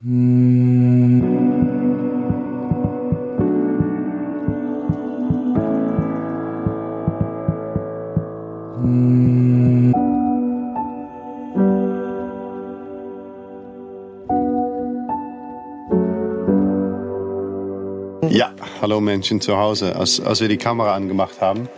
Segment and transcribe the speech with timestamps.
[0.00, 0.10] Ja,
[18.80, 21.68] hallo Menschen zu Hause, als, als wir die Kamera angemacht haben.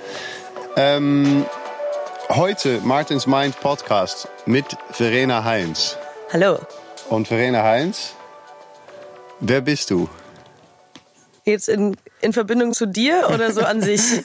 [0.76, 1.46] Ähm,
[2.28, 5.96] heute Martins Mind Podcast mit Verena Heinz.
[6.30, 6.58] Hallo.
[7.10, 8.14] Und Verena Heinz,
[9.40, 10.08] wer bist du?
[11.44, 14.00] Jetzt in, in Verbindung zu dir oder so an sich?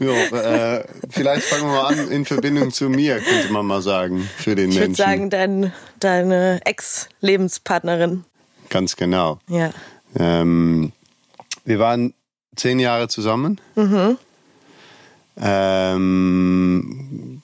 [0.00, 4.28] Jo, äh, vielleicht fangen wir mal an in Verbindung zu mir, könnte man mal sagen,
[4.36, 5.02] für den Ich würde Menschen.
[5.04, 8.24] sagen, dein, deine Ex-Lebenspartnerin.
[8.68, 9.38] Ganz genau.
[9.48, 9.70] Ja.
[10.18, 10.92] Ähm,
[11.64, 12.12] wir waren
[12.56, 13.58] zehn Jahre zusammen.
[15.38, 17.35] Ähm,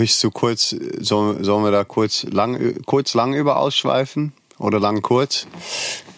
[0.00, 4.32] möchtest du kurz, sollen, sollen wir da kurz lang, kurz lang über ausschweifen?
[4.58, 5.46] Oder lang kurz?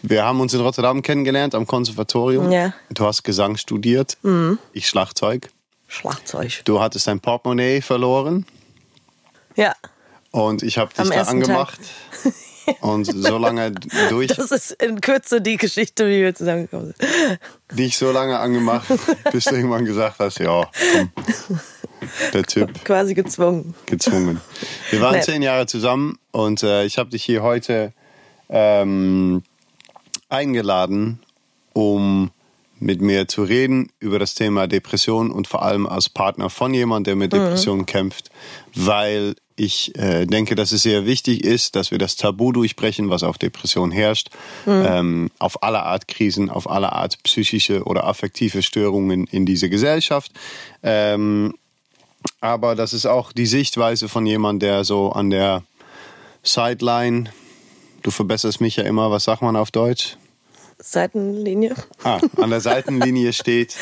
[0.02, 2.50] Wir haben uns in Rotterdam kennengelernt am Konservatorium.
[2.50, 2.72] Ja.
[2.90, 4.16] Du hast Gesang studiert,
[4.72, 5.50] ich Schlagzeug.
[5.88, 6.62] Schlagzeug.
[6.64, 8.46] Du hattest dein Portemonnaie verloren
[9.56, 9.74] Ja.
[10.30, 11.78] und ich habe dich Am da angemacht.
[12.80, 13.72] Und so lange
[14.08, 17.38] durch, Das ist in Kürze die Geschichte, wie wir zusammengekommen sind.
[17.78, 18.86] dich so lange angemacht,
[19.32, 21.10] bis du irgendwann gesagt hast, ja, komm,
[22.32, 23.74] der Typ Quasi gezwungen.
[23.86, 24.40] gezwungen.
[24.90, 25.22] Wir waren Nee.
[25.22, 27.92] zehn Jahre zusammen und äh, ich habe dich hier heute
[28.48, 29.42] ähm,
[30.28, 31.20] eingeladen,
[31.72, 32.30] um
[32.78, 37.04] mit mir zu reden über das Thema Depression und vor allem als Partner von jemandem,
[37.04, 38.30] der mit Depressionen kämpft,
[38.74, 43.22] weil ich äh, denke, dass es sehr wichtig ist, dass wir das Tabu durchbrechen, was
[43.22, 44.30] auf Depression herrscht,
[44.66, 50.32] ähm, auf alle Art Krisen, auf alle Art psychische oder affektive Störungen in dieser Gesellschaft.
[50.82, 51.54] Ähm,
[52.40, 55.62] aber das ist auch die Sichtweise von jemand, der so an der
[56.42, 57.30] Sideline,
[58.02, 60.16] du verbesserst mich ja immer, was sagt man auf Deutsch?
[60.78, 61.76] Seitenlinie.
[62.02, 63.76] Ah, an der Seitenlinie steht,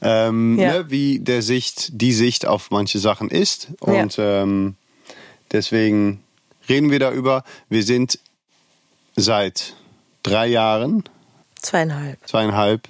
[0.00, 0.72] ähm, Ja.
[0.78, 3.68] ne, wie der Sicht, die Sicht auf manche Sachen ist.
[3.78, 4.74] Und ähm,
[5.52, 6.24] deswegen
[6.68, 7.44] reden wir darüber.
[7.68, 8.18] Wir sind
[9.14, 9.74] seit
[10.24, 11.04] drei Jahren,
[11.60, 12.18] Zweieinhalb.
[12.26, 12.88] zweieinhalb,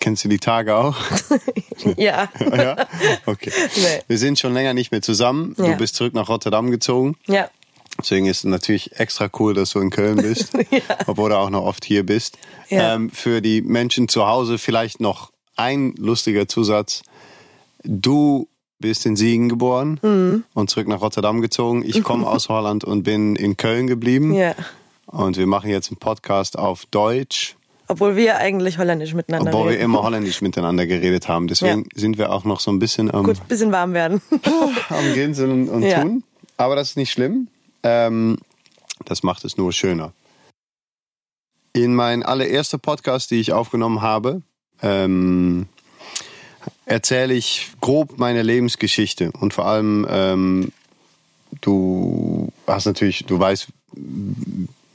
[0.00, 0.96] kennst du die Tage auch?
[1.96, 2.28] Ja.
[2.56, 2.86] ja?
[3.26, 3.52] Okay.
[3.76, 4.00] Nee.
[4.08, 5.54] Wir sind schon länger nicht mehr zusammen.
[5.56, 5.74] Du Ja.
[5.76, 7.16] bist zurück nach Rotterdam gezogen.
[7.26, 7.48] Ja.
[8.00, 10.52] Deswegen ist es natürlich extra cool, dass du in Köln bist,
[11.06, 12.38] obwohl du auch noch oft hier bist.
[12.70, 12.94] Ja.
[12.94, 17.02] Ähm, für die Menschen zu Hause vielleicht noch ein lustiger Zusatz.
[17.84, 18.48] Du
[18.78, 20.44] bist in Siegen geboren Mhm.
[20.54, 21.84] und zurück nach Rotterdam gezogen.
[21.86, 24.34] Ich komme aus Holland und bin in Köln geblieben.
[24.34, 24.54] Ja.
[25.06, 27.56] Und wir machen jetzt einen Podcast auf Deutsch,
[27.88, 29.84] Obwohl wir eigentlich holländisch miteinander obwohl wir reden.
[29.84, 31.46] immer holländisch miteinander geredet haben.
[31.48, 34.20] Deswegen sind wir auch noch so ein bisschen am, Gut, bisschen warm werden.
[34.88, 36.02] am Grinsen und Ja.
[36.02, 36.24] tun.
[36.56, 37.48] Aber das ist nicht schlimm.
[37.82, 38.38] Ähm,
[39.04, 40.12] das macht es nur schöner.
[41.72, 44.42] In mein allererster Podcast, die ich aufgenommen habe,
[44.82, 45.66] ähm,
[46.86, 49.30] erzähle ich grob meine Lebensgeschichte.
[49.32, 50.72] Und vor allem, ähm,
[51.60, 53.68] du hast natürlich, du weißt,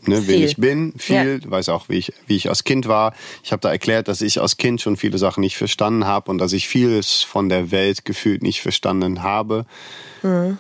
[0.06, 1.16] ne, wer ich bin, viel.
[1.16, 1.38] Ja.
[1.38, 3.14] Du weißt auch, wie ich, wie ich als Kind war.
[3.44, 6.38] Ich habe da erklärt, dass ich als Kind schon viele Sachen nicht verstanden habe und
[6.38, 9.66] dass ich vieles von der Welt gefühlt nicht verstanden habe.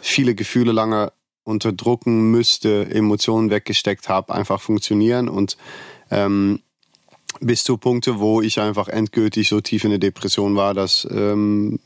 [0.01, 1.11] Viele Gefühle lange
[1.43, 5.57] unterdrücken müsste, Emotionen weggesteckt habe, einfach funktionieren und
[6.09, 6.61] ähm,
[7.39, 11.79] bis zu Punkte, wo ich einfach endgültig so tief in der Depression war, dass, ähm,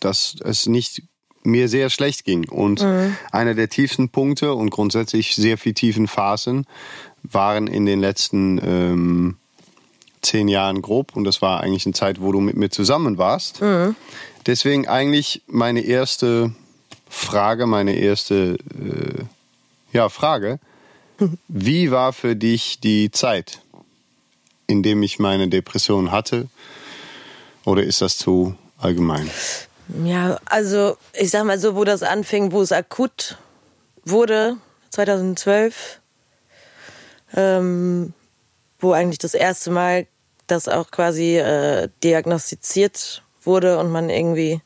[0.00, 1.02] dass es nicht
[1.42, 2.48] mir sehr schlecht ging.
[2.48, 2.80] Und
[3.32, 6.66] einer der tiefsten Punkte und grundsätzlich sehr viel tiefen Phasen
[7.22, 9.36] waren in den letzten ähm,
[10.22, 11.16] zehn Jahren grob.
[11.16, 13.60] Und das war eigentlich eine Zeit, wo du mit mir zusammen warst.
[14.46, 16.52] Deswegen eigentlich meine erste
[17.08, 19.24] Frage, meine erste äh,
[19.92, 20.58] ja, Frage.
[21.48, 23.60] Wie war für dich die Zeit,
[24.66, 26.48] in dem ich meine Depression hatte?
[27.64, 29.30] Oder ist das zu allgemein?
[30.04, 33.36] Ja, also ich sag mal so, wo das anfing, wo es akut
[34.04, 34.56] wurde,
[34.90, 36.00] 2012,
[37.36, 38.14] ähm,
[38.78, 40.06] wo eigentlich das erste Mal
[40.46, 44.60] das auch quasi äh, diagnostiziert wurde und man irgendwie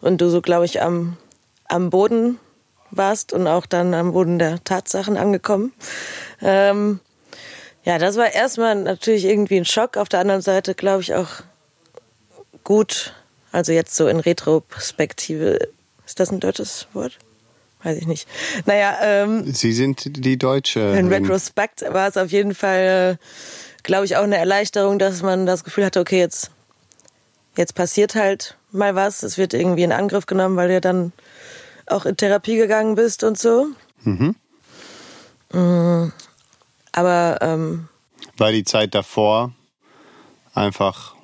[0.00, 1.16] und du so, glaube ich, am,
[1.64, 2.38] am Boden
[2.90, 5.72] warst und auch dann am Boden der Tatsachen angekommen.
[6.40, 7.00] Ähm,
[7.84, 9.96] ja, das war erstmal natürlich irgendwie ein Schock.
[9.96, 11.28] Auf der anderen Seite, glaube ich, auch
[12.64, 13.14] gut.
[13.58, 15.58] Also jetzt so in Retrospektive.
[16.06, 17.18] Ist das ein deutsches Wort?
[17.82, 18.28] Weiß ich nicht.
[18.66, 20.96] Naja, ähm, Sie sind die Deutsche.
[20.96, 25.44] in Retrospekt war es auf jeden Fall, äh, glaube ich, auch eine Erleichterung, dass man
[25.44, 26.52] das Gefühl hatte, okay, jetzt,
[27.56, 29.24] jetzt passiert halt mal was.
[29.24, 31.12] Es wird irgendwie in Angriff genommen, weil du ja dann
[31.86, 33.70] auch in Therapie gegangen bist und so.
[34.04, 36.12] Mm.
[36.92, 37.38] aber.
[37.40, 37.88] Ähm,
[38.36, 39.50] Weil die Zeit davor
[40.54, 41.17] einfach.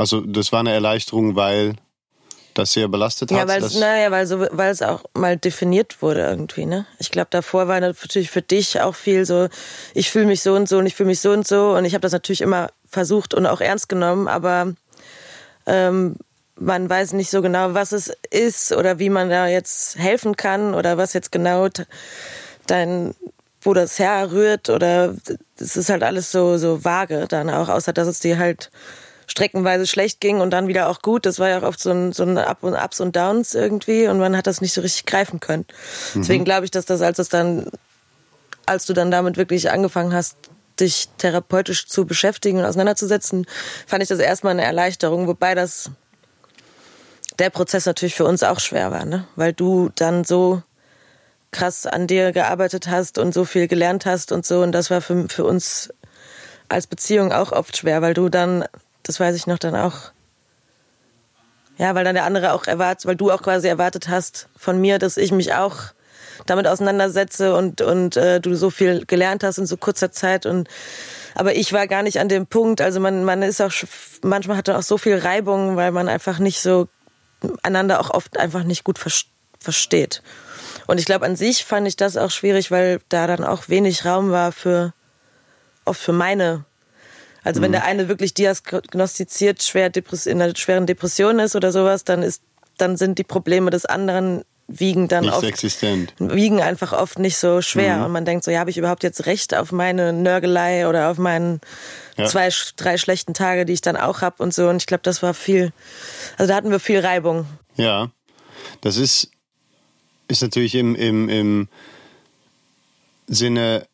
[0.00, 1.74] Also, das war eine Erleichterung, weil
[2.54, 3.74] das sehr belastet ja, hat.
[3.74, 6.86] naja, weil so, weil es auch mal definiert wurde irgendwie, ne?
[6.98, 9.48] Ich glaube, davor war natürlich für dich auch viel so,
[9.92, 11.92] ich fühle mich so und so und ich fühle mich so und so und ich
[11.92, 14.72] habe das natürlich immer versucht und auch ernst genommen, aber
[15.66, 16.16] ähm,
[16.56, 20.74] man weiß nicht so genau, was es ist oder wie man da jetzt helfen kann
[20.74, 21.68] oder was jetzt genau
[22.66, 23.14] dein,
[23.60, 25.14] wo das herrührt oder
[25.58, 28.70] es ist halt alles so, so vage dann auch, außer dass es dir halt
[29.30, 31.24] streckenweise schlecht ging und dann wieder auch gut.
[31.24, 34.08] Das war ja auch oft so ein, so ein Up und Ups und Downs irgendwie
[34.08, 35.66] und man hat das nicht so richtig greifen können.
[36.14, 37.70] Deswegen glaube ich, dass das, als es dann,
[38.66, 40.36] als du dann damit wirklich angefangen hast,
[40.80, 43.46] dich therapeutisch zu beschäftigen und auseinanderzusetzen,
[43.86, 45.90] fand ich das erstmal eine Erleichterung, wobei das
[47.38, 49.26] der Prozess natürlich für uns auch schwer war, ne?
[49.36, 50.62] Weil du dann so
[51.52, 55.00] krass an dir gearbeitet hast und so viel gelernt hast und so und das war
[55.00, 55.90] für, für uns
[56.68, 58.64] als Beziehung auch oft schwer, weil du dann,
[59.02, 60.12] das weiß ich noch, dann auch,
[61.78, 64.98] ja, weil dann der andere auch erwartet, weil du auch quasi erwartet hast von mir,
[64.98, 65.76] dass ich mich auch
[66.46, 70.68] damit auseinandersetze und, und äh, du so viel gelernt hast in so kurzer Zeit und
[71.34, 72.80] aber ich war gar nicht an dem Punkt.
[72.80, 73.72] Also man, man ist auch
[74.22, 76.88] manchmal hat man auch so viel Reibung, weil man einfach nicht so
[77.62, 79.12] einander auch oft einfach nicht gut ver
[79.62, 80.22] versteht.
[80.86, 84.06] Und ich glaube, an sich fand ich das auch schwierig, weil da dann auch wenig
[84.06, 84.94] Raum war für
[85.84, 86.64] oft für meine.
[87.44, 89.90] Also wenn der eine wirklich diagnostiziert schwer
[90.26, 92.42] in einer schweren Depression ist oder sowas, dann ist,
[92.78, 96.14] dann sind die Probleme des anderen wiegen dann Nicht oft existent.
[96.18, 99.26] wiegen einfach oft nicht so schwer und man denkt so, ja, habe ich überhaupt jetzt
[99.26, 101.60] recht auf meine Nörgelei oder auf meinen
[102.16, 102.26] Ja.
[102.26, 104.68] zwei, drei schlechten Tage, die ich dann auch habe und so.
[104.68, 105.72] Und ich glaube, das war viel,
[106.38, 107.46] also da hatten wir viel Reibung.
[107.74, 108.10] Ja,
[108.80, 109.30] das ist,
[110.28, 111.68] ist natürlich im, im, im
[113.26, 113.86] Sinne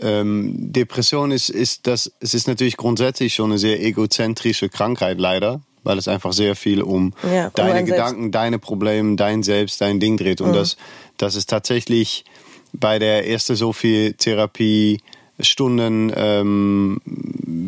[0.00, 5.60] ähm, Depression ist, ist das, es ist natürlich grundsätzlich schon eine sehr egozentrische Krankheit leider,
[5.82, 7.90] weil es einfach sehr viel um Ja, um deine selbst.
[7.90, 10.40] Gedanken, deine Probleme, dein Selbst, dein Ding dreht.
[10.40, 10.76] Und das,
[11.16, 12.24] das ist tatsächlich
[12.72, 15.00] bei der ersten so viel Therapie
[15.42, 17.00] Stunden ähm,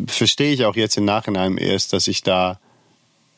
[0.07, 2.59] verstehe ich auch jetzt im Nachhinein erst, dass ich da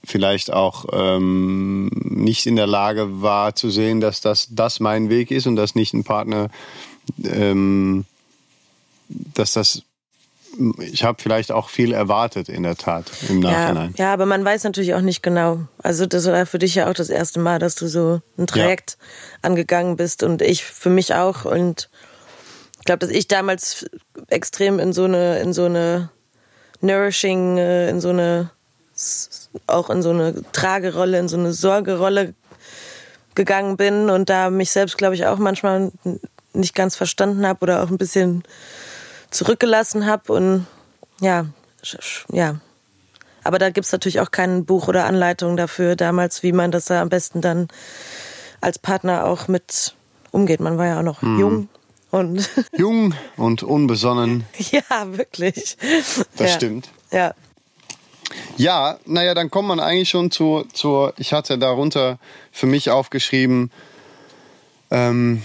[0.02, 5.30] vielleicht auch ähm, nicht in der Lage war zu sehen, dass das, das mein Weg
[5.30, 6.50] ist und dass nicht ein Partner,
[7.24, 8.04] ähm,
[9.08, 9.82] dass das,
[10.80, 13.94] ich habe vielleicht auch viel erwartet in der Tat im Ja, Nachhinein.
[13.96, 15.60] ja, aber man weiß natürlich auch nicht genau.
[15.82, 18.96] Also das war für dich ja auch das erste Mal, dass du so ein Trajekt
[19.42, 21.44] angegangen bist und ich für mich auch.
[21.44, 21.90] Und
[22.78, 23.86] ich glaube, dass ich damals
[24.28, 26.10] extrem in so eine, in so eine
[26.80, 28.50] Nourishing, äh, in so eine,
[29.66, 32.34] auch in so eine Tragerolle, in so eine Sorgerolle
[33.34, 35.90] gegangen bin und da mich selbst, glaube ich, auch manchmal
[36.52, 38.44] nicht ganz verstanden habe oder auch ein bisschen
[39.34, 40.66] zurückgelassen habe und
[41.20, 41.46] ja,
[42.30, 42.60] ja.
[43.42, 47.02] Aber da gibt's natürlich auch kein Buch oder Anleitung dafür damals, wie man das da
[47.02, 47.68] am besten dann
[48.60, 49.94] als Partner auch mit
[50.30, 50.60] umgeht.
[50.60, 51.68] Man war ja auch noch jung
[52.10, 55.76] und Jung und unbesonnen, ja, wirklich.
[56.36, 56.48] das ja.
[56.48, 56.88] stimmt.
[57.10, 57.34] Ja.
[58.56, 62.18] Ja, naja, dann kommt man eigentlich schon zur, zur ich hatte darunter
[62.52, 63.70] für mich aufgeschrieben,
[64.90, 65.42] ähm,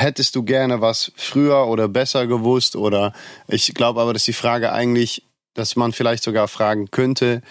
[0.00, 2.76] hättest du gerne was früher oder besser gewusst?
[2.76, 3.12] Oder
[3.48, 5.24] ich glaube aber, dass die Frage eigentlich,
[5.54, 7.42] dass man vielleicht sogar fragen könnte,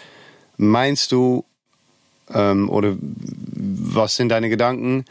[0.58, 1.46] meinst du
[2.34, 5.06] ähm, oder was sind deine Gedanken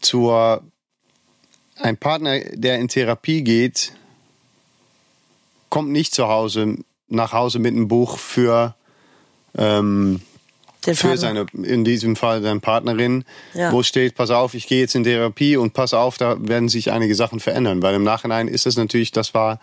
[0.00, 0.62] zur
[1.76, 3.92] ein Partner, der in Therapie geht,
[5.68, 6.76] kommt nicht zu Hause
[7.08, 8.74] nach Hause mit einem Buch für
[9.56, 10.20] ähm,
[10.86, 11.46] Den für Partner.
[11.52, 13.24] seine, in diesem Fall seine Partnerin,
[13.54, 13.70] Ja.
[13.72, 16.90] wo steht, pass auf, ich gehe jetzt in Therapie und pass auf, da werden sich
[16.90, 17.82] einige Sachen verändern.
[17.82, 19.60] Weil im Nachhinein ist es natürlich, das war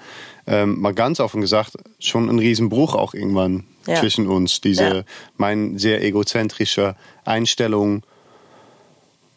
[0.47, 3.95] ähm, mal ganz offen gesagt, schon ein Riesenbruch auch irgendwann Ja.
[3.95, 4.61] zwischen uns.
[4.61, 5.03] Diese, Ja.
[5.37, 6.95] mein sehr egozentrische
[7.25, 8.03] Einstellung,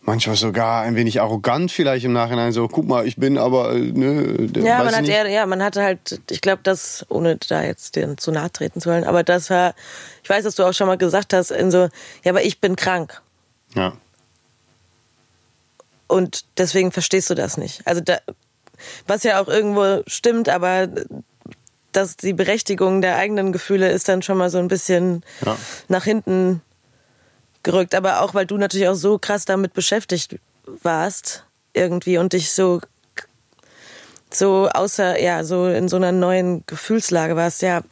[0.05, 3.79] manchmal sogar ein wenig arrogant vielleicht im Nachhinein, so, guck mal, ich bin aber, äh,
[3.79, 5.11] ne, Ja, man hat nicht.
[5.11, 8.81] eher, ja, man hatte halt, ich glaube, das, ohne da jetzt dir zu nahe treten
[8.81, 9.75] zu wollen, aber das war,
[10.23, 11.89] ich weiß, dass du auch schon mal gesagt hast, in so,
[12.25, 13.23] ja, aber ich bin krank.
[13.75, 13.93] Ja.
[16.09, 17.87] Und deswegen verstehst du das nicht.
[17.87, 18.19] Also da,
[19.07, 20.89] was ja auch irgendwo stimmt, aber
[21.93, 25.57] dass die Berechtigung der eigenen Gefühle ist dann schon mal so ein bisschen Ja.
[25.89, 26.61] nach hinten
[27.63, 27.95] gerückt.
[27.95, 30.37] Aber auch, weil du natürlich auch so krass damit beschäftigt
[30.83, 32.81] warst irgendwie und dich so
[34.31, 37.83] so außer ja so in so einer neuen Gefühlslage warst ja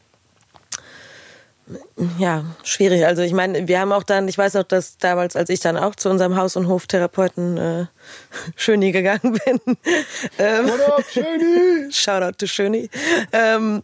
[2.18, 3.06] ja, schwierig.
[3.06, 5.76] Also ich meine, wir haben auch dann, ich weiß noch, dass damals, als ich dann
[5.76, 7.86] auch zu unserem Haus- und Hoftherapeuten äh,
[8.56, 9.60] Schöni gegangen bin.
[10.38, 11.92] ähm, What up, Schöni?
[11.92, 12.90] Shoutout to Schöni.
[13.32, 13.82] Ähm,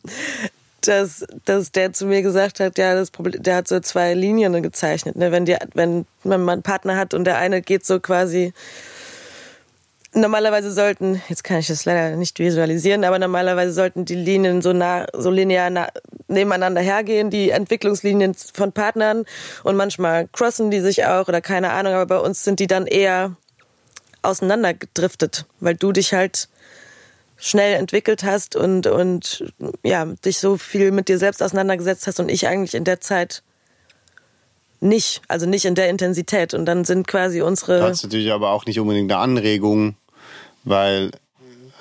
[0.83, 4.62] dass, dass der zu mir gesagt hat, ja, das Problem, der hat so zwei Linien
[4.62, 5.16] gezeichnet.
[5.16, 5.33] Ne?
[5.33, 8.52] Wenn, die, wenn man einen Partner hat und der eine geht so quasi
[10.16, 14.73] normalerweise sollten, jetzt kann ich das leider nicht visualisieren, aber normalerweise sollten die Linien so
[14.73, 15.88] nah, so linear nah,
[16.28, 19.25] nebeneinander hergehen, die Entwicklungslinien von Partnern
[19.62, 22.87] und manchmal crossen die sich auch oder keine Ahnung, aber bei uns sind die dann
[22.87, 23.37] eher
[24.23, 26.49] auseinandergedriftet, weil du dich halt
[27.36, 29.52] schnell entwickelt hast und, und
[29.84, 33.42] ja, dich so viel mit dir selbst auseinandergesetzt hast und ich eigentlich in der Zeit
[34.80, 36.54] nicht, also nicht in der Intensität.
[36.54, 37.78] Und dann sind quasi unsere.
[37.80, 39.96] Das ist natürlich aber auch nicht unbedingt eine Anregung,
[40.64, 41.10] weil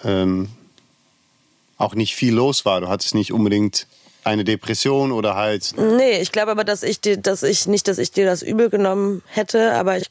[0.03, 0.49] ähm,
[1.77, 2.81] auch nicht viel los war.
[2.81, 3.87] Du hattest nicht unbedingt
[4.23, 5.73] eine Depression oder halt.
[5.77, 8.69] Nee, ich glaube aber, dass ich dir, dass ich nicht, dass ich dir das übel
[8.69, 10.09] genommen hätte, aber ich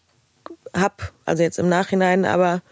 [0.73, 2.63] hab, also jetzt im Nachhinein, aber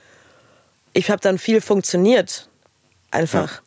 [0.93, 2.49] ich habe dann viel funktioniert.
[3.13, 3.53] Einfach.
[3.53, 3.61] Ja.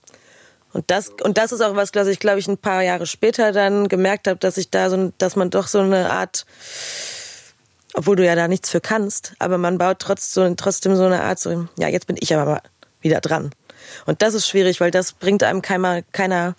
[0.73, 3.53] Und das, und das ist auch was, was ich, glaube ich, ein paar Jahre später
[3.53, 6.45] dann gemerkt habe, dass ich da so, dass man doch so eine Art,
[7.93, 11.39] obwohl du ja da nichts für kannst, aber man baut trotzdem, trotzdem so eine Art,
[11.39, 12.61] so, ja, jetzt bin ich aber mal
[12.99, 13.51] wieder dran.
[14.05, 16.55] Und das ist schwierig, weil das bringt einem keiner, keiner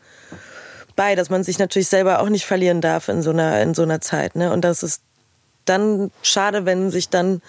[0.94, 3.82] bei, dass man sich natürlich selber auch nicht verlieren darf in so einer, in so
[3.82, 4.34] einer Zeit.
[4.34, 4.50] Ne?
[4.50, 5.02] Und das ist
[5.66, 7.42] dann schade, wenn sich dann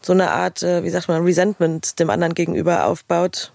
[0.00, 3.52] so eine Art, äh, wie sagt man, Resentment dem anderen gegenüber aufbaut,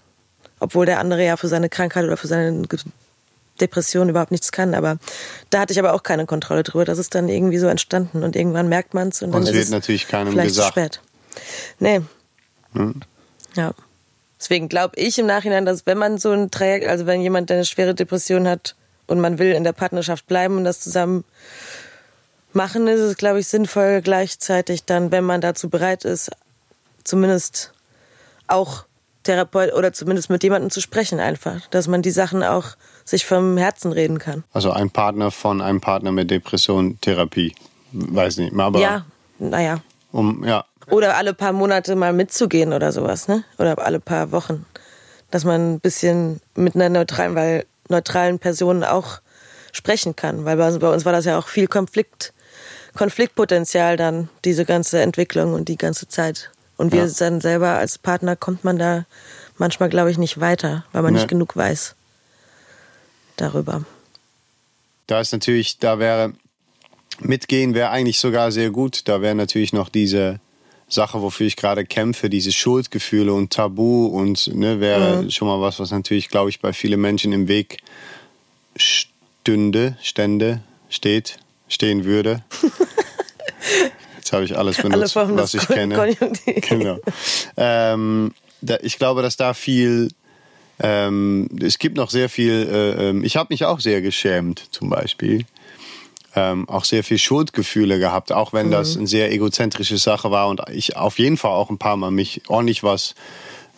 [0.62, 2.62] obwohl der andere ja für seine Krankheit oder für seine
[3.60, 4.74] Depression überhaupt nichts kann.
[4.74, 4.98] Aber
[5.50, 6.84] da hatte ich aber auch keine Kontrolle drüber.
[6.84, 9.54] Das ist dann irgendwie so entstanden und irgendwann merkt man es und dann und es
[9.54, 10.74] wird natürlich keinem vielleicht gesagt.
[10.74, 11.00] zu spät.
[11.80, 12.00] Nee.
[12.74, 13.00] Hm.
[13.56, 13.72] Ja.
[14.38, 17.64] Deswegen glaube ich im Nachhinein, dass wenn man so ein Trajekt, also wenn jemand eine
[17.64, 18.76] schwere Depression hat
[19.08, 21.24] und man will in der Partnerschaft bleiben und das zusammen
[22.52, 26.30] machen, ist es, glaube ich, sinnvoll gleichzeitig dann, wenn man dazu bereit ist,
[27.02, 27.72] zumindest
[28.46, 28.84] auch
[29.22, 33.56] Therapeut oder zumindest mit jemandem zu sprechen einfach, dass man die Sachen auch sich vom
[33.56, 34.44] Herzen reden kann.
[34.52, 37.54] Also ein Partner von einem Partner mit Depression Therapie,
[37.92, 39.04] weiß nicht, aber ja,
[39.38, 39.80] naja.
[40.12, 40.64] Um ja.
[40.90, 43.44] Oder alle paar Monate mal mitzugehen oder sowas, ne?
[43.58, 44.66] Oder alle paar Wochen,
[45.30, 49.20] dass man ein bisschen mit einer neutralen, weil neutralen Person auch
[49.72, 52.32] sprechen kann, weil bei, bei uns war das ja auch viel Konflikt,
[52.94, 56.50] Konfliktpotenzial dann diese ganze Entwicklung und die ganze Zeit.
[56.82, 57.12] Und wir ja.
[57.16, 59.06] dann selber als Partner kommt man da
[59.56, 61.20] manchmal, glaube ich, nicht weiter, weil man nee.
[61.20, 61.94] nicht genug weiß
[63.36, 63.84] darüber.
[65.06, 66.32] Da ist natürlich, da wäre
[67.20, 69.06] mitgehen wäre eigentlich sogar sehr gut.
[69.06, 70.40] Da wäre natürlich noch diese
[70.88, 75.30] Sache, wofür ich gerade kämpfe, diese Schuldgefühle und Tabu und ne, wäre mhm.
[75.30, 77.78] schon mal was, was natürlich, glaube ich, bei vielen Menschen im Weg
[78.74, 82.42] stünde, stände, steht, stehen würde.
[84.32, 86.16] Jetzt habe ich alles benutzt, Alle was ich kenne.
[86.68, 86.98] Genau.
[87.58, 90.08] Ähm, da, ich glaube, dass da viel.
[90.78, 92.66] Ähm, es gibt noch sehr viel.
[92.66, 95.44] Äh, ähm, ich habe mich auch sehr geschämt, zum Beispiel.
[96.34, 98.70] Ähm, auch sehr viel Schuldgefühle gehabt, auch wenn mhm.
[98.70, 102.10] das eine sehr egozentrische Sache war und ich auf jeden Fall auch ein paar Mal
[102.10, 103.14] mich ordentlich was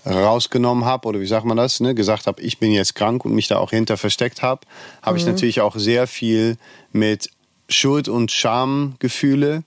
[0.06, 3.34] rausgenommen habe oder wie sagt man das, ne, gesagt habe, ich bin jetzt krank und
[3.34, 4.60] mich da auch hinter versteckt habe,
[5.02, 5.20] habe mhm.
[5.20, 6.58] ich natürlich auch sehr viel
[6.92, 7.28] mit
[7.68, 9.64] Schuld- und Schamgefühle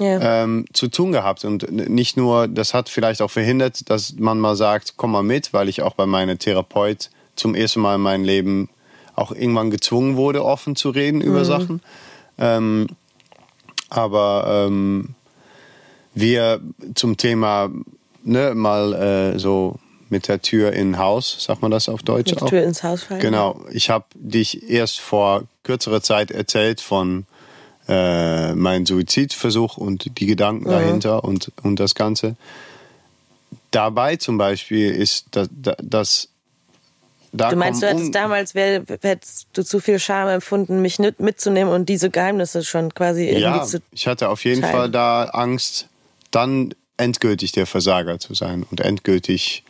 [0.00, 1.44] ähm, zu tun gehabt.
[1.44, 5.52] Und nicht nur, das hat vielleicht auch verhindert, dass man mal sagt, komm mal mit,
[5.52, 8.68] weil ich auch bei meiner Therapeut zum ersten Mal in meinem Leben
[9.14, 11.44] auch irgendwann gezwungen wurde, offen zu reden über mhm.
[11.44, 11.82] Sachen.
[12.38, 12.86] Ähm,
[13.90, 15.14] aber ähm,
[16.14, 16.60] wir
[16.94, 17.70] zum Thema
[18.22, 18.94] ne, mal
[19.34, 19.78] äh, so
[20.10, 22.48] mit der Tür in Haus, sagt man das auf Deutsch mit auch?
[22.48, 23.20] Tür ins Haus fallen.
[23.20, 23.60] Genau.
[23.70, 27.26] Ich habe dich erst vor kürzerer Zeit erzählt von
[27.88, 30.70] äh, mein Suizidversuch und die Gedanken mhm.
[30.70, 32.36] dahinter und, und das Ganze.
[33.70, 35.48] Dabei zum Beispiel ist das,
[35.82, 36.28] das
[37.32, 41.72] da du meinst, du hättest damals wär, hättest du zu viel Scham empfunden, mich mitzunehmen
[41.72, 43.82] und diese Geheimnisse schon quasi irgendwie ja, zu.
[43.92, 44.74] Ich hatte auf jeden teilen.
[44.74, 45.88] Fall da Angst,
[46.30, 49.64] dann endgültig der Versager zu sein und endgültig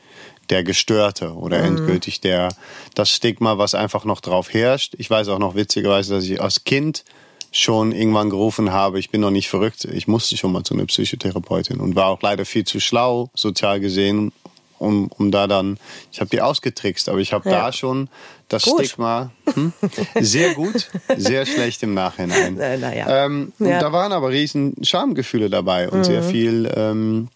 [0.50, 1.78] der Gestörte oder mhm.
[1.78, 2.48] endgültig der
[2.94, 4.94] das Stigma, was einfach noch drauf herrscht.
[4.98, 7.04] Ich weiß auch noch witzigerweise, dass ich als Kind
[7.52, 10.86] schon irgendwann gerufen habe, ich bin noch nicht verrückt, ich musste schon mal zu einer
[10.86, 14.32] Psychotherapeutin und war auch leider viel zu schlau, sozial gesehen,
[14.78, 15.78] um, um da dann,
[16.12, 17.64] ich habe die ausgetrickst, aber ich habe ja.
[17.66, 18.08] da schon
[18.48, 18.86] das gut.
[18.86, 19.72] Stigma hm,
[20.20, 22.54] sehr gut, sehr schlecht im Nachhinein.
[22.58, 23.26] Na, na ja.
[23.26, 23.80] ähm, ja.
[23.80, 26.04] Da waren aber riesen Schamgefühle dabei und mhm.
[26.04, 27.28] sehr viel, ähm,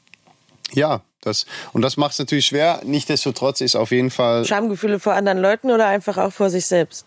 [0.73, 2.81] ja, das, und das macht es natürlich schwer.
[2.85, 4.45] Nichtsdestotrotz ist auf jeden Fall.
[4.45, 7.07] Schamgefühle vor anderen Leuten oder einfach auch vor sich selbst?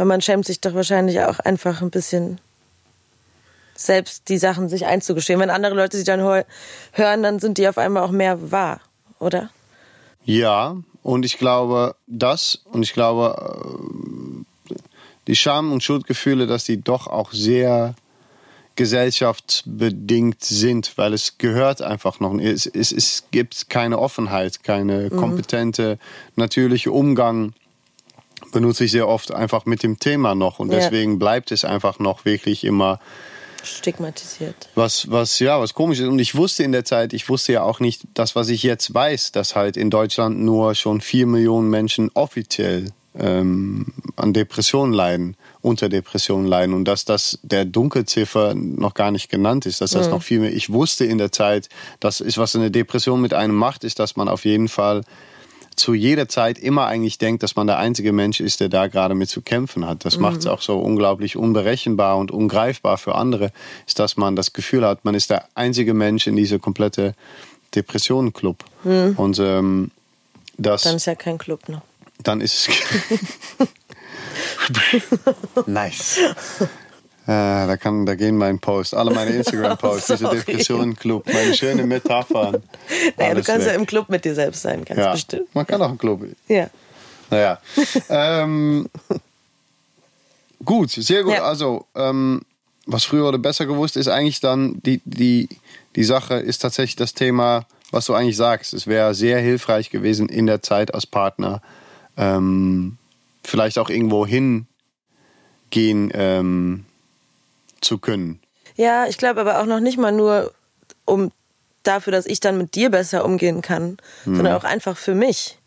[0.00, 2.40] Weil man schämt sich doch wahrscheinlich auch einfach ein bisschen
[3.74, 5.38] selbst die Sachen sich einzugestehen.
[5.38, 8.80] Wenn andere Leute sie dann hören, dann sind die auf einmal auch mehr wahr,
[9.18, 9.50] oder?
[10.24, 14.40] Ja, und ich glaube, das und ich glaube,
[14.70, 14.74] äh,
[15.26, 17.94] die Scham- und Schuldgefühle, dass die doch auch sehr
[18.76, 22.38] gesellschaftsbedingt sind, weil es gehört einfach noch.
[22.38, 25.16] Es, es, es gibt keine Offenheit, keine mhm.
[25.18, 25.98] kompetente,
[26.36, 27.52] natürliche Umgang
[28.52, 30.78] benutze ich sehr oft einfach mit dem Thema noch und ja.
[30.78, 33.00] deswegen bleibt es einfach noch wirklich immer
[33.62, 34.68] stigmatisiert.
[34.74, 36.08] Was, was, ja, was komisch ist.
[36.08, 38.92] Und ich wusste in der Zeit, ich wusste ja auch nicht, das, was ich jetzt
[38.94, 45.36] weiß, dass halt in Deutschland nur schon vier Millionen Menschen offiziell ähm, an Depressionen leiden,
[45.62, 50.06] unter Depressionen leiden und dass das der Dunkelziffer noch gar nicht genannt ist, dass das
[50.06, 50.12] mhm.
[50.12, 50.52] noch viel mehr.
[50.52, 51.68] Ich wusste in der Zeit,
[51.98, 55.02] das ist, was eine Depression mit einem macht, ist, dass man auf jeden Fall
[55.80, 59.14] zu jeder Zeit immer eigentlich denkt, dass man der einzige Mensch ist, der da gerade
[59.14, 60.04] mit zu kämpfen hat.
[60.04, 60.22] Das mhm.
[60.22, 63.50] macht es auch so unglaublich unberechenbar und ungreifbar für andere,
[63.86, 67.14] ist, dass man das Gefühl hat, man ist der einzige Mensch in dieser komplette
[67.74, 68.64] Depressionenclub.
[68.84, 69.14] Mhm.
[69.16, 69.90] Und ähm,
[70.58, 70.82] das.
[70.82, 71.82] Dann ist ja kein Club, ne?
[72.22, 73.68] Dann ist es.
[75.66, 76.20] nice.
[77.30, 82.60] Äh, da, kann, da gehen mein Post, alle meine Instagram-Posts, diese Depressionen-Club, meine schönen Metaphern.
[83.16, 83.74] Naja, du kannst weg.
[83.74, 85.54] ja im Club mit dir selbst sein, ganz ja, bestimmt.
[85.54, 86.24] Man kann auch im Club.
[86.48, 86.68] Ja.
[87.30, 87.60] Naja.
[88.08, 88.88] ähm,
[90.64, 91.34] gut, sehr gut.
[91.34, 91.44] Ja.
[91.44, 92.42] Also, ähm,
[92.86, 95.48] was früher oder besser gewusst ist, eigentlich dann die, die,
[95.94, 98.74] die Sache ist tatsächlich das Thema, was du eigentlich sagst.
[98.74, 101.62] Es wäre sehr hilfreich gewesen in der Zeit als Partner,
[102.16, 102.96] ähm,
[103.44, 104.66] vielleicht auch irgendwo hingehen,
[106.12, 106.86] ähm,
[107.80, 108.40] zu können.
[108.76, 110.52] Ja, ich glaube aber auch noch nicht mal nur
[111.04, 111.32] um
[111.82, 114.36] dafür, dass ich dann mit dir besser umgehen kann, hm.
[114.36, 115.58] sondern auch einfach für mich.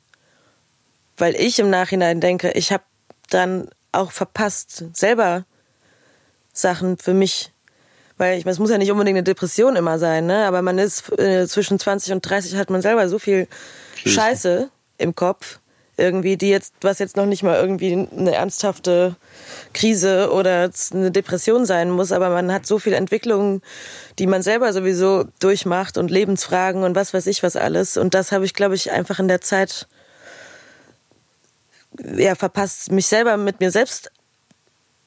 [1.18, 2.84] Weil ich im Nachhinein denke, ich habe
[3.30, 5.46] dann auch verpasst, selber
[6.54, 7.52] Sachen für mich.
[8.18, 10.46] Weil ich, es muss ja nicht unbedingt eine Depression immer sein, ne?
[10.46, 13.48] Aber man ist äh, zwischen 20 und 30 hat man selber so viel
[14.06, 15.60] Scheiße im Kopf,
[15.98, 19.16] irgendwie, die jetzt, was jetzt noch nicht mal irgendwie eine ernsthafte
[19.74, 23.62] Krise oder eine Depression sein muss, aber man hat so viel Entwicklung,
[24.18, 27.98] die man selber sowieso durchmacht und Lebensfragen und was weiß ich was alles.
[27.98, 29.88] Und das habe ich, glaube ich, einfach in der Zeit
[32.16, 34.12] ja, verpasst, mich selber mit mir selbst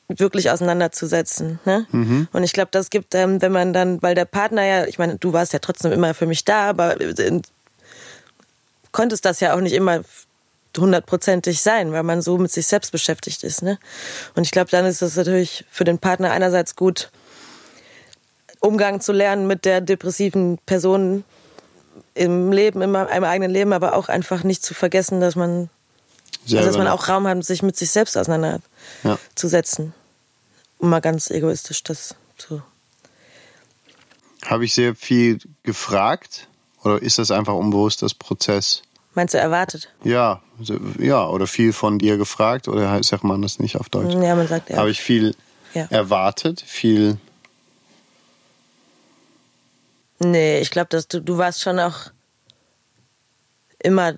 [0.09, 1.59] wirklich auseinanderzusetzen.
[1.65, 1.87] Ne?
[1.91, 2.29] Mhm.
[2.33, 5.17] Und ich glaube, das gibt, ähm, wenn man dann, weil der Partner ja, ich meine,
[5.17, 7.43] du warst ja trotzdem immer für mich da, aber in,
[8.93, 10.03] konntest das ja auch nicht immer
[10.79, 13.63] hundertprozentig sein, weil man so mit sich selbst beschäftigt ist.
[13.63, 13.79] Ne?
[14.35, 17.11] Und ich glaube, dann ist es natürlich für den Partner einerseits gut,
[18.61, 21.25] Umgang zu lernen mit der depressiven Person
[22.15, 25.69] im Leben, im, im eigenen Leben, aber auch einfach nicht zu vergessen, dass man,
[26.45, 29.87] also dass man auch Raum hat, sich mit sich selbst auseinanderzusetzen.
[29.87, 29.93] Ja.
[30.79, 32.63] Um mal ganz egoistisch das zu.
[34.45, 36.49] Habe ich sehr viel gefragt
[36.83, 38.83] oder ist das einfach unbewusst das Prozess?
[39.17, 39.89] Meinst du erwartet?
[40.05, 40.43] Ja,
[40.99, 44.13] ja, oder viel von dir gefragt, oder sagt man das nicht auf Deutsch?
[44.13, 44.77] Ja, man sagt ja.
[44.77, 45.35] Habe ich viel
[45.73, 45.87] ja.
[45.89, 47.17] erwartet, viel.
[50.19, 52.11] Nee, ich glaube, dass du, du warst schon auch
[53.79, 54.17] immer.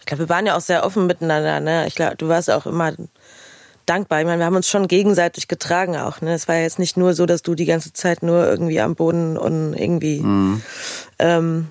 [0.00, 1.86] Ich glaube, wir waren ja auch sehr offen miteinander, ne?
[1.86, 2.92] Ich glaube, du warst auch immer
[3.86, 4.20] dankbar.
[4.20, 6.20] Ich meine, wir haben uns schon gegenseitig getragen auch.
[6.20, 6.34] Ne?
[6.34, 8.96] Es war ja jetzt nicht nur so, dass du die ganze Zeit nur irgendwie am
[8.96, 10.62] Boden und irgendwie mhm.
[11.18, 11.68] ähm,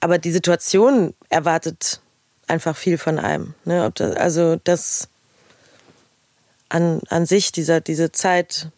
[0.00, 2.00] aber die Situation erwartet
[2.46, 3.54] einfach viel von einem.
[3.64, 3.90] Ne?
[3.94, 5.08] Das, also das
[6.68, 8.68] an, an sich, dieser, diese Zeit,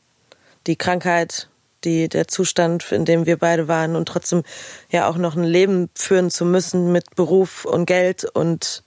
[0.66, 1.48] die Krankheit,
[1.84, 4.42] die, der Zustand, in dem wir beide waren und trotzdem
[4.90, 8.82] ja auch noch ein Leben führen zu müssen mit Beruf und Geld und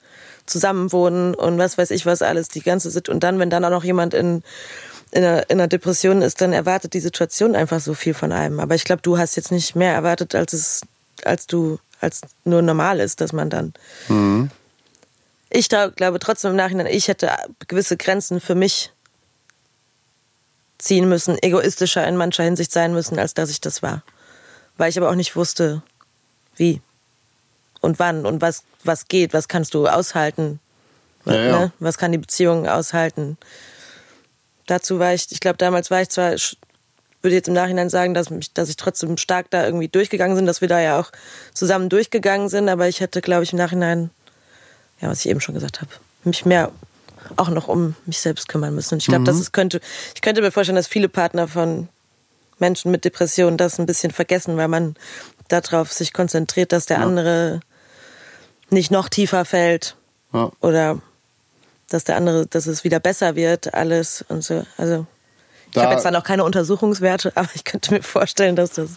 [0.46, 3.16] Zusammenwohnen und was weiß ich was alles, die ganze Situation.
[3.16, 4.44] Und dann, wenn dann auch noch jemand in,
[5.12, 8.60] in, einer, in einer Depression ist, dann erwartet die Situation einfach so viel von einem.
[8.60, 10.82] Aber ich glaube, du hast jetzt nicht mehr erwartet, als es,
[11.24, 13.74] als du als nur normal ist, dass man dann.
[14.08, 14.50] Mhm.
[15.50, 17.32] Ich glaube trotzdem im Nachhinein, ich hätte
[17.68, 18.92] gewisse Grenzen für mich
[20.78, 24.04] ziehen müssen, egoistischer in mancher Hinsicht sein müssen, als dass ich das war.
[24.78, 25.82] Weil ich aber auch nicht wusste,
[26.56, 26.82] wie
[27.82, 30.60] und wann und was, was geht, was kannst du aushalten,
[31.26, 31.60] ja, ja.
[31.60, 31.72] Ne?
[31.80, 33.38] was kann die Beziehung aushalten.
[34.68, 36.36] Dazu war ich, ich glaube, damals war ich zwar
[37.26, 40.46] würde jetzt im Nachhinein sagen, dass, mich, dass ich trotzdem stark da irgendwie durchgegangen bin,
[40.46, 41.12] dass wir da ja auch
[41.54, 42.70] zusammen durchgegangen sind.
[42.70, 44.12] Aber ich hätte, glaube ich, im Nachhinein,
[45.02, 45.92] ja, was ich eben schon gesagt habe,
[46.24, 46.72] mich mehr
[47.36, 48.94] auch noch um mich selbst kümmern müssen.
[48.94, 49.26] Und ich glaube, mhm.
[49.26, 49.82] das ist, könnte,
[50.14, 51.90] ich könnte mir vorstellen, dass viele Partner von
[52.60, 54.96] Menschen mit Depressionen das ein bisschen vergessen, weil man
[55.48, 57.04] darauf sich konzentriert, dass der ja.
[57.04, 57.60] andere
[58.70, 59.98] nicht noch tiefer fällt
[60.34, 60.52] ja.
[60.62, 61.02] oder
[61.90, 64.66] dass der andere, dass es wieder besser wird, alles und so.
[64.78, 65.06] Also
[65.76, 68.92] ich Da- habe jetzt zwar noch keine Untersuchungswerte, aber ich könnte mir vorstellen, dass das,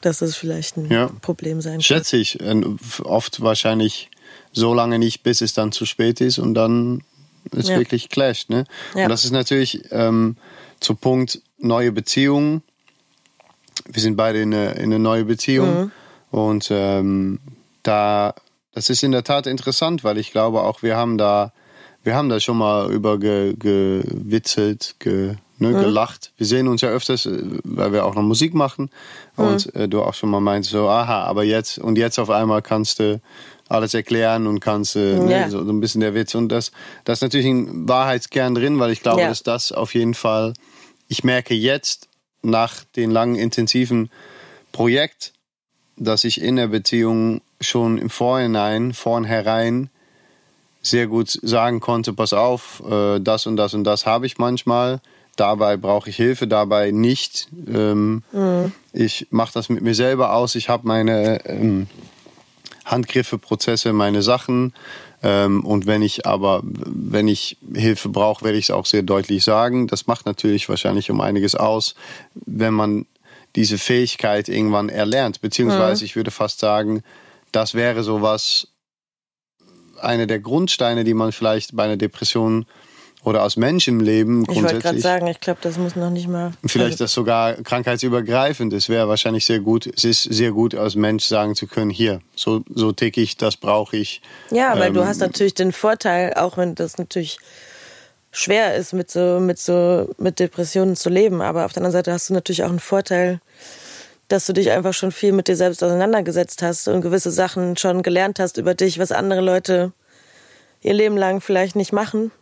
[0.00, 1.10] dass das vielleicht ein Ja.
[1.20, 1.80] Problem sein kann.
[1.82, 2.40] Schätze ich.
[2.40, 2.62] äh,
[3.04, 4.10] Oft wahrscheinlich
[4.52, 7.02] so lange nicht, bis es dann zu spät ist und dann
[7.56, 7.78] es Ja.
[7.78, 8.50] wirklich clasht.
[8.50, 8.64] Ne?
[8.94, 9.04] Ja.
[9.04, 10.36] Und das ist natürlich ähm,
[10.80, 12.62] zu Punkt neue Beziehungen.
[13.86, 15.92] Wir sind beide in eine, in eine neue Beziehung Mhm.
[16.30, 17.40] und ähm,
[17.82, 18.34] da
[18.74, 21.52] das ist in der Tat interessant, weil ich glaube auch wir haben da
[22.04, 25.80] wir haben da schon mal über ge, gewitzelt, ge, ne, Mhm.
[25.80, 26.32] gelacht.
[26.36, 28.90] Wir sehen uns ja öfters, äh, weil wir auch noch Musik machen.
[29.36, 29.44] Mhm.
[29.44, 32.62] Und äh, du auch schon mal meinst, so, aha, aber jetzt, und jetzt auf einmal
[32.62, 33.20] kannst du
[33.68, 35.48] alles erklären und kannst äh, ne, Ja.
[35.50, 36.34] so, so ein bisschen der Witz.
[36.34, 36.72] Und das,
[37.04, 39.28] das ist natürlich ein Wahrheitskern drin, weil ich glaube, Ja.
[39.28, 40.52] dass das auf jeden Fall,
[41.08, 42.08] ich merke jetzt
[42.42, 44.10] nach den langen, intensiven
[44.72, 45.32] Projekt,
[45.96, 49.90] dass ich in der Beziehung schon im Vorhinein, vornherein
[50.82, 55.00] sehr gut sagen konnte, pass auf, äh, das und das und das habe ich manchmal.
[55.36, 57.48] Dabei brauche ich Hilfe, dabei nicht.
[57.72, 58.22] Ähm,
[58.92, 60.54] Ich mache das mit mir selber aus.
[60.56, 61.86] Ich habe meine ähm,
[62.84, 64.74] Handgriffe, Prozesse, meine Sachen.
[65.22, 69.42] Ähm, und wenn ich aber, wenn ich Hilfe brauche, werde ich es auch sehr deutlich
[69.44, 69.86] sagen.
[69.86, 71.94] Das macht natürlich wahrscheinlich um einiges aus,
[72.34, 73.06] wenn man
[73.56, 75.40] diese Fähigkeit irgendwann erlernt.
[75.40, 77.02] Beziehungsweise ich würde fast sagen,
[77.52, 78.68] das wäre sowas,
[80.02, 82.66] eine der Grundsteine, die man vielleicht bei einer Depression
[83.24, 86.10] oder als Mensch im Leben Ich wollte gerade grundsätzlich sagen, ich glaube, das muss noch
[86.10, 86.52] nicht mal.
[86.66, 89.86] Vielleicht also, das sogar krankheitsübergreifend ist, wäre wahrscheinlich sehr gut.
[89.86, 93.56] Es ist sehr gut, als Mensch sagen zu können, hier, so, so tick ich, das
[93.56, 94.22] brauche ich.
[94.50, 97.38] Ja, weil du ähm, hast natürlich den Vorteil, auch wenn das natürlich
[98.32, 102.12] schwer ist, mit so, mit so, mit Depressionen zu leben, aber auf der anderen Seite
[102.12, 103.40] hast du natürlich auch einen Vorteil,
[104.32, 108.02] dass du dich einfach schon viel mit dir selbst auseinandergesetzt hast und gewisse Sachen schon
[108.02, 109.92] gelernt hast über dich, was andere Leute
[110.80, 112.32] ihr Leben lang vielleicht nicht machen.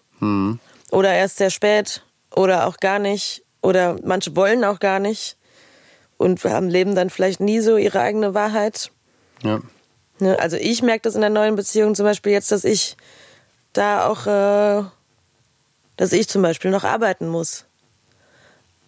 [0.92, 3.42] Oder erst sehr spät oder auch gar nicht.
[3.61, 5.37] Oder manche wollen auch gar nicht
[6.16, 8.92] und haben leben dann vielleicht nie so ihre eigene Wahrheit.
[9.42, 9.61] Ja.
[10.20, 12.96] Ne, also ich merke das in der neuen Beziehung zum Beispiel jetzt, dass ich
[13.72, 14.85] da auch, äh,
[15.96, 17.66] dass ich zum Beispiel noch arbeiten muss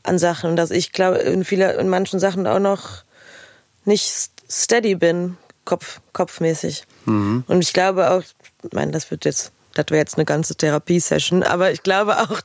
[0.03, 3.05] an Sachen und dass ich glaube in viele, in manchen Sachen auch noch
[3.85, 6.85] nicht steady bin, Kopf, kopfmäßig.
[7.07, 8.23] Und ich glaube auch,
[8.65, 12.41] ich meine, das wird jetzt, das wäre jetzt eine ganze Therapiesession, aber ich glaube auch,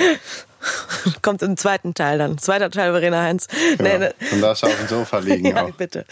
[1.22, 2.38] kommt im zweiten Teil dann.
[2.38, 3.46] Zweiter Teil Verena Heinz.
[3.78, 3.98] Nee, ja.
[3.98, 5.70] ne- Und darfst du auf dem Sofa liegen ja, auch.
[5.72, 6.04] bitte.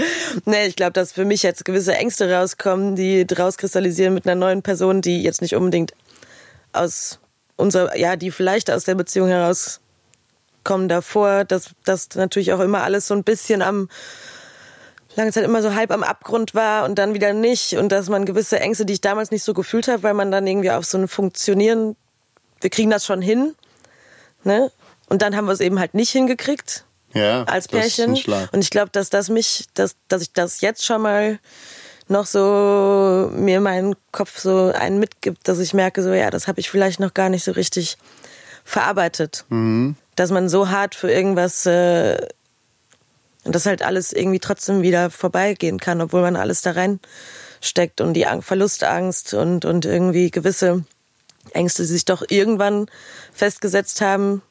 [0.44, 4.62] Nee, ich glaube, dass für mich jetzt gewisse Ängste rauskommen, die rauskristallisieren mit einer neuen
[4.62, 5.94] Person, die jetzt nicht unbedingt
[6.72, 7.18] aus
[7.56, 9.28] unserer, ja, die vielleicht aus der Beziehung
[10.64, 13.88] herauskommen davor, dass das natürlich auch immer alles so ein bisschen am
[15.16, 18.24] lange Zeit immer so halb am Abgrund war und dann wieder nicht und dass man
[18.24, 20.98] gewisse Ängste, die ich damals nicht so gefühlt habe, weil man dann irgendwie auf so
[20.98, 21.96] ein Funktionieren,
[22.60, 23.54] wir kriegen das schon hin,
[24.42, 24.72] ne?
[25.08, 28.18] Und dann haben wir es eben halt nicht hingekriegt Ja, als Pärchen.
[28.52, 31.38] Und ich glaube, dass das mich, dass, dass ich das jetzt schon mal
[32.08, 36.58] noch so mir meinen Kopf so einen mitgibt, dass ich merke, so ja, das habe
[36.58, 37.98] ich vielleicht noch gar nicht so richtig
[38.64, 39.44] verarbeitet.
[39.50, 39.96] Mhm.
[40.16, 42.18] Dass man so hart für irgendwas äh,
[43.44, 48.14] und das halt alles irgendwie trotzdem wieder vorbeigehen kann, obwohl man alles da reinsteckt und
[48.14, 50.84] die Ang- Verlustangst und, und irgendwie gewisse
[51.52, 52.86] Ängste, die sich doch irgendwann
[53.32, 54.42] festgesetzt haben,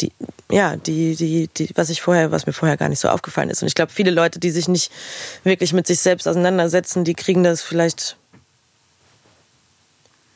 [0.00, 0.12] die,
[0.50, 3.62] ja, die, die, die, was ich vorher, was mir vorher gar nicht so aufgefallen ist.
[3.62, 4.92] Und ich glaube, viele Leute, die sich nicht
[5.44, 8.16] wirklich mit sich selbst auseinandersetzen, die kriegen das vielleicht,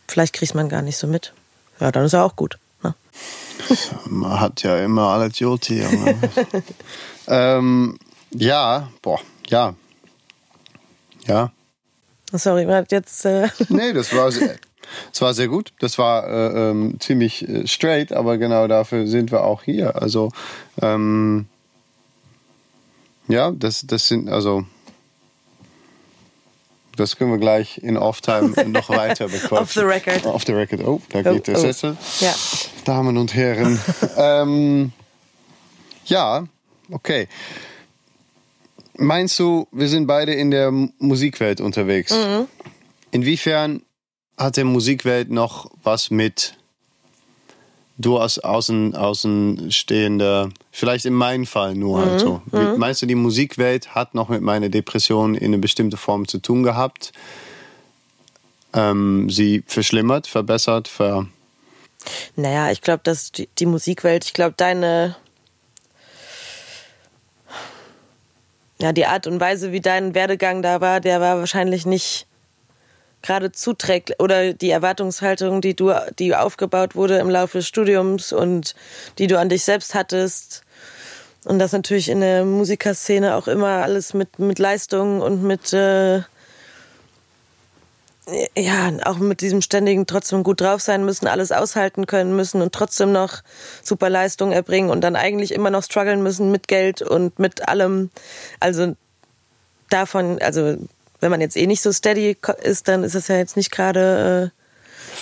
[0.08, 1.32] vielleicht kriegt man gar nicht so mit.
[1.80, 2.58] Ja, dann ist ja auch gut.
[2.82, 2.94] Ne?
[4.08, 5.88] Man hat ja immer alles gut hier.
[5.88, 6.16] ne?
[7.28, 7.98] ähm,
[8.30, 9.74] ja, boah, ja.
[11.26, 11.52] Ja.
[12.32, 14.56] Sorry, man hat jetzt, äh, Nee, das war sehr,
[15.10, 15.72] das war sehr gut.
[15.80, 20.00] Das war äh, ähm, ziemlich äh, straight, aber genau dafür sind wir auch hier.
[20.00, 20.30] Also,
[20.80, 21.46] ähm,
[23.28, 24.64] ja, das, das sind, also,
[26.96, 29.58] das können wir gleich in Off-Time noch weiter bequatschen.
[29.58, 30.26] Off the record.
[30.26, 30.80] Off the record.
[30.84, 31.60] Oh, da Oh, geht der oh.
[31.60, 31.96] Sessel.
[32.20, 32.34] ja.
[32.84, 33.78] Damen und Herren.
[34.16, 34.92] ähm,
[36.06, 36.44] ja,
[36.90, 37.28] okay.
[38.96, 42.14] Meinst du, wir sind beide in der Musikwelt unterwegs?
[43.10, 43.82] Inwiefern
[44.36, 46.54] hat der Musikwelt noch was mit
[47.98, 52.42] du als außen, Außenstehender, vielleicht in meinem Fall nur halt so.
[52.46, 56.38] Wie, meinst du, die Musikwelt hat noch mit meiner Depression in eine bestimmte Form zu
[56.38, 57.12] tun gehabt?
[58.74, 61.26] Ähm, sie verschlimmert, verbessert, ver...
[62.34, 65.14] Naja, ich glaube, dass die, die Musikwelt, ich glaube, deine.
[68.80, 72.26] Ja, die Art und Weise, wie dein Werdegang da war, der war wahrscheinlich nicht
[73.22, 78.74] gerade zuträgt oder die Erwartungshaltung, die du, die aufgebaut wurde im Laufe des Studiums und
[79.18, 80.62] die du an dich selbst hattest.
[81.44, 86.18] Und das natürlich in der Musikerszene auch immer alles mit, mit Leistung und mit, äh,
[88.56, 92.72] ja, auch mit diesem ständigen trotzdem gut drauf sein müssen, alles aushalten können müssen und
[92.72, 93.42] trotzdem noch
[93.82, 98.10] super Leistung erbringen und dann eigentlich immer noch strugglen müssen mit Geld und mit allem.
[98.60, 98.94] Also
[99.90, 100.76] davon, also
[101.22, 104.52] wenn man jetzt eh nicht so steady ist, dann ist das ja jetzt nicht gerade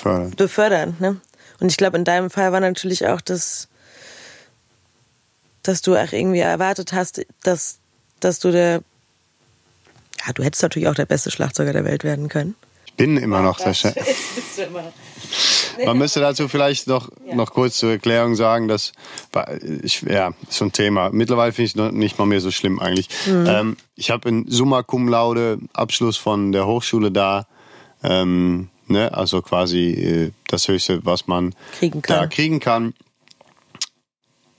[0.05, 1.01] äh, befördernd.
[1.01, 1.21] Ne?
[1.61, 3.69] Und ich glaube, in deinem Fall war natürlich auch das,
[5.63, 7.79] dass du auch irgendwie erwartet hast, dass,
[8.19, 8.83] dass du der,
[10.27, 12.57] ja, du hättest natürlich auch der beste Schlagzeuger der Welt werden können.
[12.87, 13.95] Ich bin immer noch der Chef.
[15.85, 17.35] Man müsste dazu vielleicht noch, ja.
[17.35, 18.93] noch kurz zur Erklärung sagen, dass
[19.83, 21.11] ich, ja, so ein Thema.
[21.11, 23.09] Mittlerweile finde ich es nicht mal mehr so schlimm eigentlich.
[23.27, 23.47] Mhm.
[23.47, 27.47] Ähm, ich habe in Summa Cum Laude Abschluss von der Hochschule da.
[28.03, 32.95] Ähm, ne, also quasi äh, das Höchste, was man kriegen da kriegen kann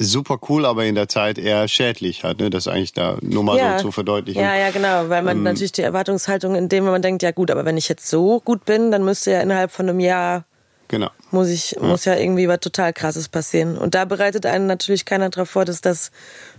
[0.01, 2.39] super cool, aber in der Zeit eher schädlich hat.
[2.39, 2.49] Ne?
[2.49, 3.77] Das eigentlich da nur mal ja.
[3.77, 4.41] so zu verdeutlichen.
[4.41, 7.31] Ja, ja, genau, weil man ähm, natürlich die Erwartungshaltung in dem, wenn man denkt, ja
[7.31, 10.45] gut, aber wenn ich jetzt so gut bin, dann müsste ja innerhalb von einem Jahr
[10.91, 11.09] Genau.
[11.31, 11.83] Muss ich, ja.
[11.83, 13.77] muss ja irgendwie was total krasses passieren.
[13.77, 16.11] Und da bereitet einen natürlich keiner darauf vor, dass das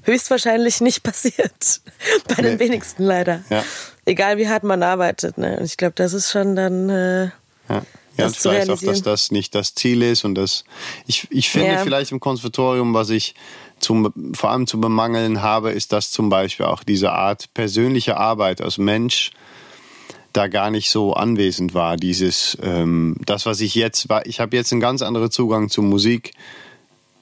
[0.04, 1.82] höchstwahrscheinlich nicht passiert.
[2.28, 3.44] Bei den wenigsten leider.
[3.50, 3.62] Ja.
[4.06, 5.36] Egal wie hart man arbeitet.
[5.36, 5.58] Ne?
[5.58, 6.88] Und ich glaube, das ist schon dann.
[6.88, 7.24] Äh,
[7.68, 7.82] ja.
[8.16, 10.64] Ja, und ich weiß auch, dass das nicht das Ziel ist und das,
[11.06, 11.78] ich, ich finde ja.
[11.78, 13.34] vielleicht im Konservatorium, was ich
[13.78, 18.60] zum, vor allem zu bemangeln habe, ist, dass zum Beispiel auch diese Art persönliche Arbeit
[18.60, 19.30] als Mensch
[20.32, 21.96] da gar nicht so anwesend war.
[21.96, 25.82] Dieses, ähm, das, was ich jetzt war, ich habe jetzt einen ganz anderen Zugang zu
[25.82, 26.32] Musik,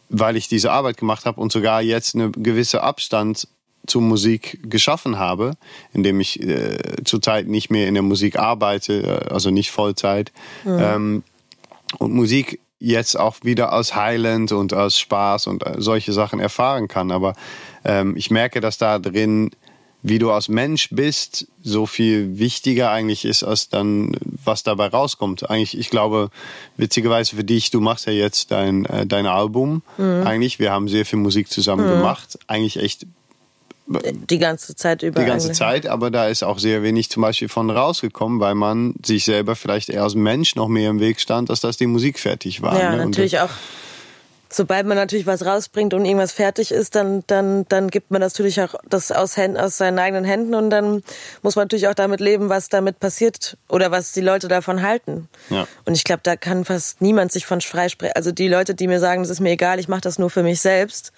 [0.08, 3.48] weil ich diese Arbeit gemacht habe und sogar jetzt eine gewisse Abstand
[3.86, 5.54] zur Musik geschaffen habe,
[5.92, 10.32] indem ich äh, zurzeit nicht mehr in der Musik arbeite, äh, also nicht Vollzeit.
[10.64, 10.78] Mhm.
[10.80, 11.22] Ähm,
[11.98, 16.88] und Musik jetzt auch wieder aus Highland und aus Spaß und äh, solche Sachen erfahren
[16.88, 17.10] kann.
[17.10, 17.34] Aber
[17.84, 19.50] ähm, ich merke, dass da drin
[20.02, 25.50] wie du als Mensch bist, so viel wichtiger eigentlich ist, als dann, was dabei rauskommt.
[25.50, 26.30] Eigentlich, ich glaube,
[26.76, 29.82] witzigerweise für dich, du machst ja jetzt dein, äh, dein Album.
[29.98, 30.22] Mhm.
[30.26, 31.98] Eigentlich, wir haben sehr viel Musik zusammen mhm.
[31.98, 32.38] gemacht.
[32.46, 33.06] Eigentlich echt
[34.30, 35.20] die ganze Zeit über.
[35.20, 35.58] Die ganze eigentlich.
[35.58, 39.56] Zeit, aber da ist auch sehr wenig zum Beispiel von rausgekommen, weil man sich selber
[39.56, 42.78] vielleicht eher als Mensch noch mehr im Weg stand, als dass die Musik fertig war.
[42.78, 43.04] Ja, ne?
[43.04, 43.50] natürlich auch
[44.52, 48.60] sobald man natürlich was rausbringt und irgendwas fertig ist, dann, dann, dann gibt man natürlich
[48.60, 51.02] auch das aus, Händen, aus seinen eigenen Händen und dann
[51.42, 55.28] muss man natürlich auch damit leben, was damit passiert oder was die Leute davon halten.
[55.50, 55.66] Ja.
[55.84, 58.16] Und ich glaube, da kann fast niemand sich von freisprechen.
[58.16, 60.42] Also die Leute, die mir sagen, das ist mir egal, ich mache das nur für
[60.42, 61.12] mich selbst,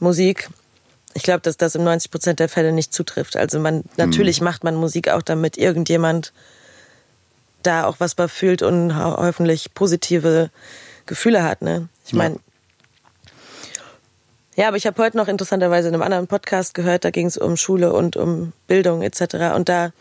[0.00, 0.48] Musik,
[1.14, 3.36] ich glaube, dass das in 90 Prozent der Fälle nicht zutrifft.
[3.36, 4.44] Also man, natürlich mhm.
[4.44, 6.32] macht man Musik auch, damit irgendjemand
[7.62, 10.50] da auch was bei fühlt und hoffentlich positive
[11.06, 11.60] Gefühle hat.
[11.60, 11.88] Ne?
[12.08, 12.40] Ich meine,
[14.56, 17.36] ja, aber ich habe heute noch interessanterweise in einem anderen Podcast gehört, da ging es
[17.36, 19.54] um Schule und um Bildung etc.
[19.54, 19.92] Und da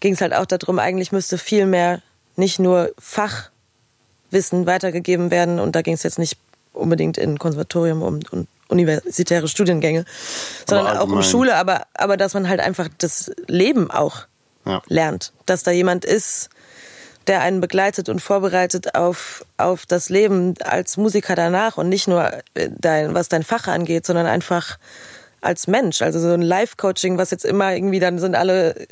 [0.00, 2.02] ging es halt auch darum, eigentlich müsste viel mehr
[2.36, 5.60] nicht nur Fachwissen weitergegeben werden.
[5.60, 6.36] Und da ging es jetzt nicht
[6.72, 10.04] unbedingt in Konservatorium um, um universitäre Studiengänge,
[10.68, 14.26] sondern auch um Schule, aber, aber dass man halt einfach das Leben auch
[14.66, 14.82] ja.
[14.88, 15.32] lernt.
[15.46, 16.50] Dass da jemand ist,
[17.26, 22.32] der einen begleitet und vorbereitet auf, auf das Leben als Musiker danach und nicht nur
[22.54, 24.78] äh, dein, was dein Fach angeht, sondern einfach
[25.44, 26.02] als Mensch.
[26.02, 28.86] Also so ein Live-Coaching, was jetzt immer irgendwie dann sind alle,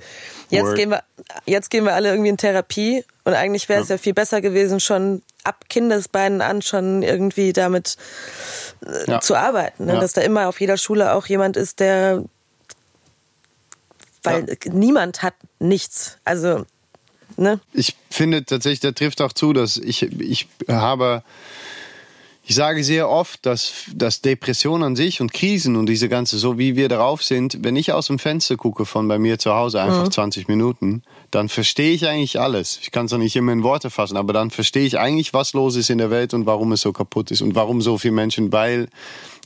[0.51, 1.03] jetzt gehen wir,
[1.47, 3.97] jetzt gehen wir alle irgendwie in Therapie und eigentlich wäre es ja.
[3.97, 3.99] ja.
[3.99, 7.97] viel besser gewesen, schon ab Kindesbeinen an schon irgendwie damit
[8.85, 9.21] äh, ja.
[9.21, 9.87] zu arbeiten.
[9.87, 9.95] Ne?
[9.95, 10.01] Ja.
[10.01, 12.23] Dass da immer auf jeder Schule auch jemand ist, der,
[14.23, 16.19] weil niemand hat nichts.
[16.25, 16.65] Also
[17.37, 17.61] Ne?
[17.73, 21.23] Ich finde tatsächlich, der trifft auch zu, dass ich, ich habe,
[22.45, 26.59] ich sage sehr oft, dass, dass Depression an sich und Krisen und diese ganze, so
[26.59, 29.81] wie wir darauf sind, wenn ich aus dem Fenster gucke von bei mir zu Hause
[29.81, 30.11] einfach mhm.
[30.11, 32.81] 20 Minuten, dann verstehe ich eigentlich alles.
[32.83, 35.53] Ich kann es noch nicht immer in Worte fassen, aber dann verstehe ich eigentlich, was
[35.53, 38.15] los ist in der Welt und warum es so kaputt ist und warum so viele
[38.15, 38.89] Menschen, weil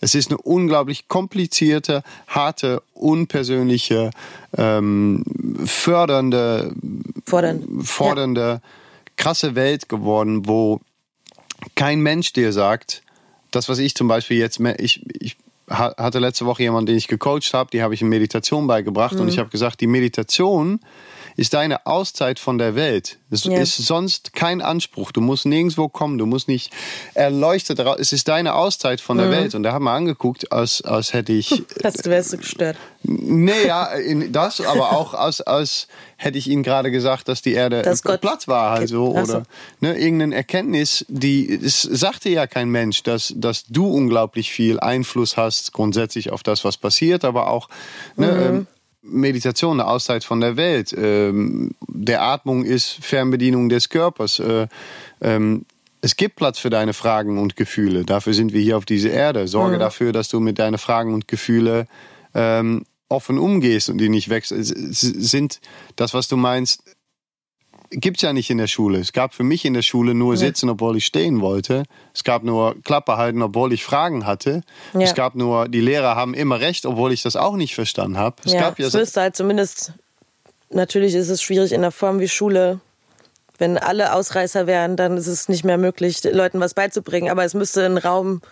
[0.00, 4.11] es ist eine unglaublich komplizierte, harte, unpersönliche,
[4.56, 5.22] ähm,
[5.64, 6.74] fördernde,
[7.26, 7.82] Fordern.
[7.82, 8.61] fordernde, ja.
[9.16, 10.80] krasse Welt geworden, wo
[11.76, 13.02] kein Mensch dir sagt,
[13.52, 15.36] das, was ich zum Beispiel jetzt, ich, ich
[15.70, 19.22] hatte letzte Woche jemanden, den ich gecoacht habe, die habe ich in Meditation beigebracht mhm.
[19.22, 20.80] und ich habe gesagt, die Meditation
[21.37, 23.18] ist deine Auszeit von der Welt.
[23.31, 23.59] Es Ja.
[23.59, 25.12] ist sonst kein Anspruch.
[25.12, 26.16] Du musst nirgendwo kommen.
[26.18, 26.72] Du musst nicht
[27.14, 27.96] erleuchtet raus.
[28.01, 29.20] Es ist deine Auszeit von Mhm.
[29.22, 29.55] der Welt.
[29.55, 31.51] Und da haben wir angeguckt, als, als hätte ich
[31.85, 32.77] Hast du wärst du gestört.
[33.03, 37.53] Nee, ja, in das, aber auch als, als hätte ich Ihnen gerade gesagt, dass die
[37.53, 39.33] Erde Dass Gott platt war, halt so, Ach so.
[39.35, 39.42] oder
[39.81, 45.37] ne, irgendeine Erkenntnis, die es sagte ja kein Mensch, dass, dass du unglaublich viel Einfluss
[45.37, 47.68] hast grundsätzlich auf das, was passiert, aber auch
[48.16, 48.42] ne, Mhm.
[48.57, 48.66] ähm,
[49.09, 54.38] Meditation, eine Auszeit von der Welt, ähm, der Atmung ist Fernbedienung des Körpers.
[54.38, 54.69] Äh,
[55.21, 55.64] ähm,
[56.01, 58.05] es gibt Platz für deine Fragen und Gefühle.
[58.05, 59.49] Dafür sind wir hier auf dieser Erde.
[59.49, 61.87] Sorge dafür, dass du mit deinen Fragen und Gefühle
[62.35, 64.53] ähm, offen umgehst und die nicht wächst.
[64.53, 65.61] Es sind
[65.97, 66.83] das, was du meinst,
[67.90, 68.99] gibt's ja nicht in der Schule.
[68.99, 71.85] Es gab für mich in der Schule nur sitzen, obwohl ich stehen wollte.
[72.14, 74.62] Es gab nur Klappe halten, obwohl ich Fragen hatte.
[74.94, 75.01] Ja.
[75.01, 78.37] Es gab nur, die Lehrer haben immer recht, obwohl ich das auch nicht verstanden habe.
[78.44, 79.92] Es ja, gab ja es müsste halt zumindest,
[80.70, 82.81] natürlich ist es schwierig in der Form wie Schule.
[83.59, 87.31] Wenn alle Ausreißer wären, dann ist es nicht mehr möglich, Leuten was beizubringen.
[87.31, 88.42] Aber es müsste einen Raum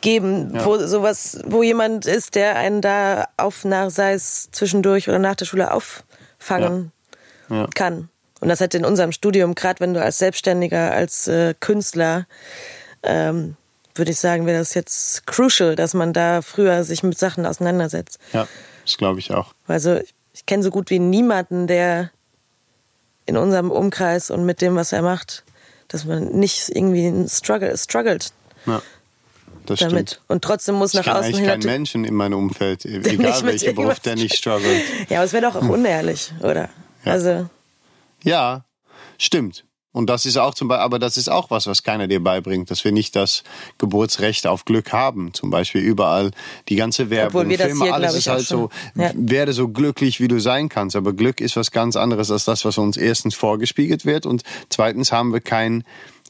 [0.00, 5.18] geben, wo sowas, wo jemand ist, der einen da auf, nach, sei es zwischendurch oder
[5.18, 6.92] nach der Schule auffangen
[7.48, 7.66] Ja.
[7.74, 8.08] kann.
[8.46, 12.26] Und das hat in unserem Studium, gerade wenn du als Selbstständiger, als äh, Künstler,
[13.02, 13.56] ähm,
[13.96, 18.20] würde ich sagen, wäre das jetzt crucial, dass man da früher sich mit Sachen auseinandersetzt.
[18.32, 18.46] ja,
[18.84, 19.52] das glaube ich auch.
[19.66, 22.12] Also ich, ich kenne so gut wie niemanden, der
[23.24, 25.42] in unserem Umkreis und mit dem, was er macht,
[25.88, 28.30] dass man nicht irgendwie struggle, struggelt
[28.64, 28.80] Ja,
[29.66, 30.10] das damit.
[30.10, 30.20] stimmt.
[30.28, 33.42] Und trotzdem muss Ich nach außen hin keinen natürlich- Menschen in meinem Umfeld, e- egal
[33.42, 34.82] welcher Beruf, der nicht struggelt.
[35.08, 36.68] Ja, aber es wäre doch auch unehrlich, oder?
[37.04, 37.10] Ja.
[37.12, 37.48] Also
[38.24, 38.64] Ja,
[39.18, 39.64] stimmt.
[39.96, 42.70] Und das ist auch zum Beispiel, aber das ist auch was, was keiner dir beibringt,
[42.70, 43.44] dass wir nicht das
[43.78, 45.32] Geburtsrecht auf Glück haben.
[45.32, 46.32] Zum Beispiel überall
[46.68, 49.10] die ganze Werbung, Filme, hier, alles ist halt so, ja.
[49.14, 50.96] werde so glücklich, wie du sein kannst.
[50.96, 55.12] Aber Glück ist was ganz anderes als das, was uns erstens vorgespiegelt wird und zweitens
[55.12, 55.82] haben wir kein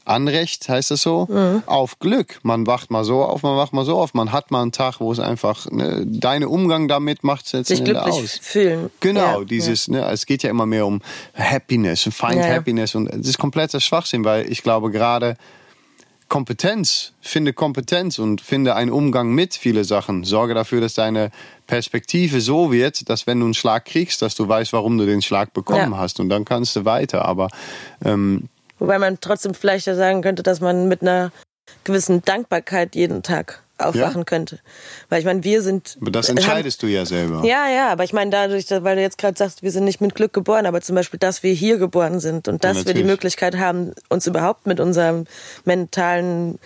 [0.07, 1.63] Anrecht, heißt das so, Mhm.
[1.65, 2.39] auf Glück.
[2.43, 4.13] Man wacht mal so auf, man wacht mal so auf.
[4.13, 7.79] Man hat mal einen Tag, wo es einfach, ne, deine Umgang damit macht es sich
[7.79, 8.39] letzten Endes glücklich aus.
[8.41, 8.89] fühlen.
[8.99, 11.01] Genau, Ja, dieses, ne, es geht ja immer mehr um
[11.35, 12.55] Happiness, find Ja, ja.
[12.55, 15.35] Happiness und es ist kompletter Schwachsinn, weil ich glaube gerade
[16.29, 20.25] Kompetenz, finde Kompetenz und finde einen Umgang mit viele Sachen.
[20.25, 21.31] Sorge dafür, dass deine
[21.67, 25.21] Perspektive so wird, dass wenn du einen Schlag kriegst, dass du weißt, warum du den
[25.21, 25.97] Schlag bekommen Ja.
[25.99, 27.23] hast und dann kannst du weiter.
[27.23, 27.47] Aber
[28.03, 31.31] ähm, Wobei man trotzdem vielleicht ja sagen könnte, dass man mit einer
[31.83, 34.23] gewissen Dankbarkeit jeden Tag aufwachen Ja.
[34.23, 34.59] könnte.
[35.09, 35.97] Weil ich meine, wir sind.
[36.01, 37.43] aber das haben- entscheidest du ja selber.
[37.45, 40.01] Ja, ja, aber ich meine, dadurch, dass- weil du jetzt gerade sagst, wir sind nicht
[40.01, 43.03] mit Glück geboren, aber zum Beispiel, dass wir hier geboren sind und dass wir die.
[43.03, 45.23] Möglichkeit haben, uns überhaupt mit unserer
[45.65, 46.57] mentalen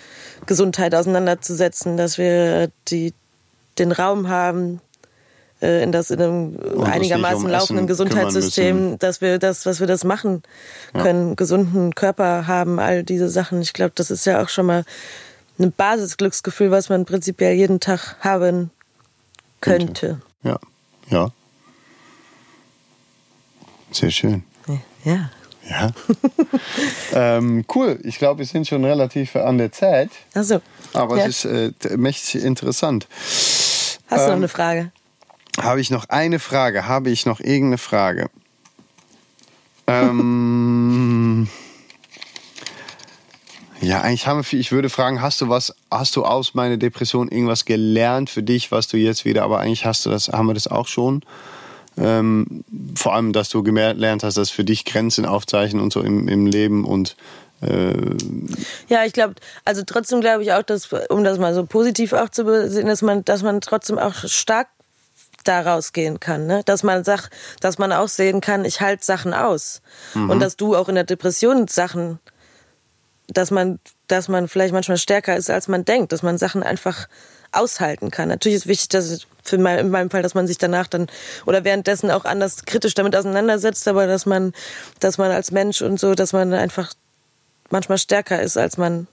[0.46, 3.14] Gesundheit auseinanderzusetzen, dass wir die,
[3.78, 4.80] den Raum haben,
[5.62, 9.88] äh, in das in einem uns einigermaßen um laufenden Gesundheitssystem, dass wir das, was wir
[9.88, 10.44] das machen
[10.94, 13.62] können, gesunden Körper haben, all diese Sachen.
[13.62, 14.86] Ich glaube, das ist ja auch schon mal
[15.60, 18.72] ein Basisglücksgefühl, was man prinzipiell jeden Tag haben
[19.62, 20.22] könnte.
[20.44, 20.60] Ja,
[21.10, 21.32] ja.
[23.92, 24.44] Sehr schön.
[25.04, 25.30] Ja.
[25.70, 25.92] Ja.
[27.14, 28.00] ähm, cool.
[28.04, 30.10] Ich glaube, wir sind schon relativ an der Zeit.
[30.34, 30.62] Also,
[30.94, 31.26] Aber ja.
[31.26, 33.08] es ist äh, mächtig interessant.
[33.12, 34.92] hast du noch ähm, eine Frage?
[35.60, 36.88] Habe ich noch eine Frage?
[36.88, 38.30] Habe ich noch irgendeine Frage?
[39.88, 41.48] ähm,
[43.82, 44.60] ja, eigentlich haben wir.
[44.60, 48.72] Ich würde fragen, hast du was, hast du aus meiner Depression irgendwas gelernt für dich,
[48.72, 51.24] was du jetzt wieder, aber eigentlich hast du das, haben wir das auch schon.
[51.98, 52.64] Ähm,
[52.96, 56.46] vor allem, dass du gelernt hast, dass für dich Grenzen aufzeichnen und so im, im
[56.46, 57.16] Leben und
[57.62, 57.94] äh,
[58.88, 59.36] Ja, ich glaube,
[59.66, 63.02] also trotzdem glaube ich auch, dass, um das mal so positiv auch zu sehen, dass
[63.02, 64.68] man, dass man trotzdem auch stark
[65.44, 66.62] daraus gehen kann, ne?
[66.66, 69.82] Dass man sagt, dass man auch sehen kann, ich halte Sachen aus.
[70.30, 72.20] Und dass du auch in der Depression Sachen,
[73.28, 77.08] dass man, dass man vielleicht manchmal stärker ist, als man denkt, dass man Sachen einfach
[77.52, 78.30] aushalten kann.
[78.30, 81.08] Natürlich ist wichtig, dass für mein, in meinem Fall, dass man sich danach dann
[81.46, 84.54] oder währenddessen auch anders kritisch damit auseinandersetzt, aber dass man,
[85.00, 86.94] dass man als Mensch und so, dass man einfach
[87.70, 89.08] manchmal stärker ist, als man,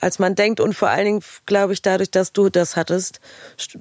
[0.00, 0.60] als man denkt.
[0.60, 3.20] Und vor allen Dingen, glaube ich, dadurch, dass du das hattest,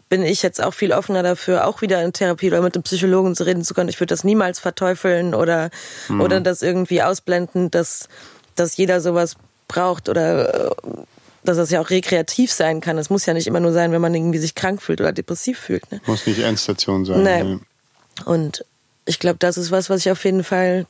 [0.10, 3.36] bin ich jetzt auch viel offener dafür, auch wieder in Therapie oder mit einem Psychologen
[3.36, 3.89] zu reden zu können.
[3.89, 5.69] Ich würde das niemals verteufeln oder,
[6.10, 8.08] oder das irgendwie ausblenden, dass,
[8.56, 9.36] dass jeder sowas
[9.67, 10.71] braucht oder äh,
[11.43, 12.97] dass das ja auch rekreativ sein kann.
[12.97, 15.60] Es muss ja nicht immer nur sein, wenn man irgendwie sich krank fühlt oder depressiv
[15.60, 15.89] fühlt.
[15.92, 16.02] Ne?
[16.06, 17.23] muss nicht Endstation sein.
[17.23, 17.44] Nee.
[17.44, 17.60] Nee.
[18.25, 18.65] Und
[19.06, 20.85] ich glaube, das ist was, was ich auf jeden Fall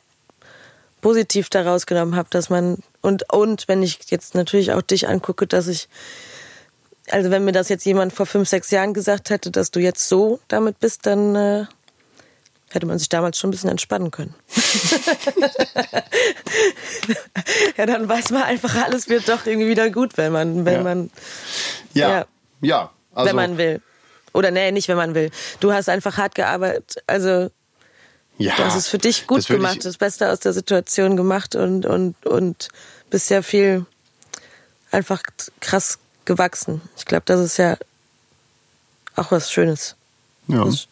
[1.08, 5.48] positiv daraus genommen habe, dass man und und wenn ich jetzt natürlich auch dich angucke,
[5.48, 5.88] dass ich
[7.12, 10.10] also wenn mir das jetzt jemand vor fünf, sechs Jahren gesagt hätte, dass du jetzt
[10.10, 11.66] so damit bist, dann äh,
[12.72, 14.36] hätte man sich damals schon ein bisschen entspannen können.
[17.78, 20.84] ja, dann weiß man einfach, alles wird doch irgendwie wieder gut, wenn man, wenn Ja.
[20.84, 21.10] man,
[21.94, 22.26] Ja, Ja.
[22.60, 22.92] ja.
[23.14, 23.82] also, wenn man will.
[24.34, 25.32] Oder nee, nicht wenn man will.
[25.62, 27.02] Du hast einfach hart gearbeitet.
[27.08, 27.50] Also
[28.38, 31.56] ja, du hast es für dich gut das gemacht, das Beste aus der Situation gemacht
[31.56, 32.70] und, und, und
[33.10, 33.86] bist ja viel
[34.92, 35.22] einfach
[35.60, 36.82] krass gewachsen.
[36.98, 37.78] Ich glaube, das ist ja
[39.16, 39.96] auch was Schönes.
[40.48, 40.88] ja, Das,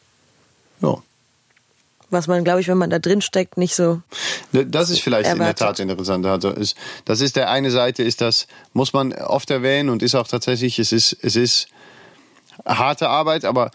[0.82, 0.98] ja.
[2.10, 4.02] was man, glaube ich, wenn man da drin steckt, nicht so.
[4.52, 5.68] Das ist vielleicht in der Erwartet.
[5.68, 6.26] Tat interessant.
[6.26, 6.76] Also ist,
[7.06, 10.80] das ist der eine Seite, ist das, muss man oft erwähnen und ist auch tatsächlich,
[10.80, 11.68] es ist, es ist
[12.66, 13.72] harte Arbeit, aber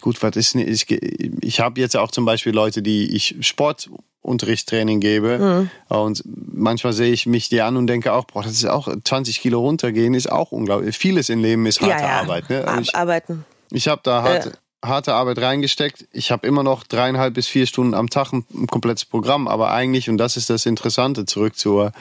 [0.00, 5.68] gut, was ist, ich, ich habe jetzt auch zum Beispiel Leute, die ich Sportunterrichtstraining gebe
[5.88, 9.40] und manchmal sehe ich mich die an und denke auch, boah, das ist auch 20
[9.40, 10.96] Kilo runtergehen, ist auch unglaublich.
[10.96, 12.20] Vieles im Leben ist harte ja, ja.
[12.20, 12.50] Arbeit.
[12.50, 12.78] Ne?
[12.82, 13.44] Ich, Arbeiten.
[13.70, 14.52] ich habe da harte,
[14.84, 16.06] harte Arbeit reingesteckt.
[16.12, 19.48] Ich habe immer noch dreieinhalb bis vier Stunden am Tag ein, ein komplettes Programm.
[19.48, 21.92] Aber eigentlich, und das ist das Interessante, zurück zur,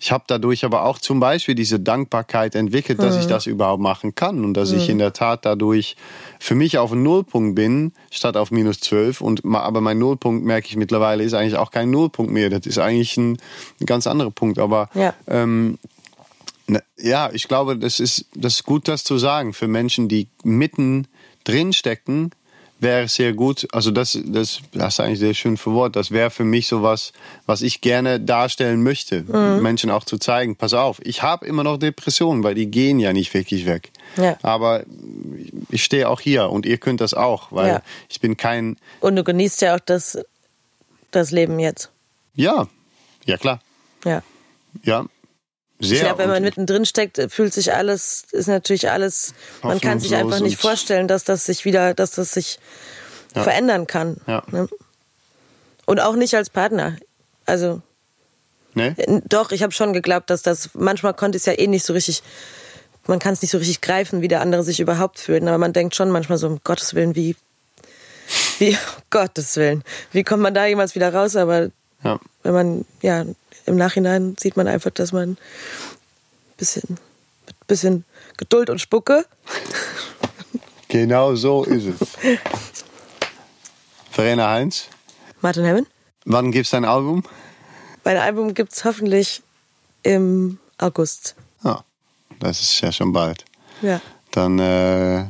[0.00, 4.14] ich habe dadurch aber auch zum Beispiel diese Dankbarkeit entwickelt, dass ich das überhaupt machen
[4.14, 5.96] kann und dass ich in der Tat dadurch
[6.38, 9.20] für mich auf einen Nullpunkt bin, statt auf minus zwölf.
[9.20, 12.48] Und aber mein Nullpunkt, merke ich mittlerweile, ist eigentlich auch kein Nullpunkt mehr.
[12.48, 13.38] Das ist eigentlich ein,
[13.80, 14.58] ein ganz anderer Punkt.
[14.58, 15.14] Aber Ja.
[15.26, 15.78] ähm,
[16.68, 19.52] na, ja, ich glaube, das ist, das ist gut, das zu sagen.
[19.54, 21.08] Für Menschen, die mitten
[21.44, 22.30] drin stecken,
[22.80, 23.66] wäre es sehr gut.
[23.72, 25.96] Also das, das, das ist eigentlich sehr schön für Wort.
[25.96, 27.12] Das wäre für mich sowas,
[27.46, 29.62] was ich gerne darstellen möchte, Mhm.
[29.62, 30.54] Menschen auch zu zeigen.
[30.56, 33.90] Pass auf, ich habe immer noch Depressionen, weil die gehen ja nicht wirklich weg.
[34.16, 34.36] Ja.
[34.42, 34.84] Aber
[35.70, 37.82] ich stehe auch hier und ihr könnt das auch, weil Ja.
[38.08, 40.16] ich bin kein, Und du genießt ja auch das,
[41.10, 41.90] das Leben jetzt.
[42.34, 42.68] ja,
[43.24, 43.60] ja klar,
[44.04, 44.22] Ja.
[44.84, 45.04] ja.
[45.80, 45.94] Sehr.
[45.96, 50.14] Ich glaube, wenn man mittendrin steckt, fühlt sich alles, ist natürlich alles, man kann sich
[50.14, 52.58] einfach nicht vorstellen, dass das sich wieder, dass das sich
[53.32, 54.16] verändern kann.
[54.26, 54.42] Ja.
[54.50, 54.68] Ne?
[55.86, 56.96] Und auch nicht als Partner.
[57.46, 57.80] Also,
[58.74, 58.94] ne?
[58.98, 61.92] äh, doch, ich habe schon geglaubt, dass das, manchmal konnte es ja eh nicht so
[61.92, 62.22] richtig,
[63.06, 65.42] man kann es nicht so richtig greifen, wie der andere sich überhaupt fühlt.
[65.44, 67.36] Aber man denkt schon manchmal so, um Gottes Willen, wie,
[68.58, 71.36] wie, um Gottes Willen, wie kommt man da jemals wieder raus?
[71.36, 71.70] Aber
[72.02, 72.18] Ja.
[72.42, 73.24] wenn man, ja,
[73.68, 75.36] im Nachhinein sieht man einfach, dass man ein
[76.56, 76.98] bisschen,
[77.46, 78.04] mit bisschen
[78.36, 79.24] Geduld und Spucke.
[80.90, 82.08] Genau so ist es.
[84.10, 84.84] Verena Heinz,
[85.42, 85.86] Martin Hemming.
[86.24, 87.24] wann gibt's dein Album?
[88.04, 89.42] Mein Album gibt es hoffentlich
[90.02, 91.34] im August.
[91.62, 91.82] Ah,
[92.40, 93.44] das ist ja schon bald.
[93.82, 94.00] Ja.
[94.30, 95.26] Dann äh,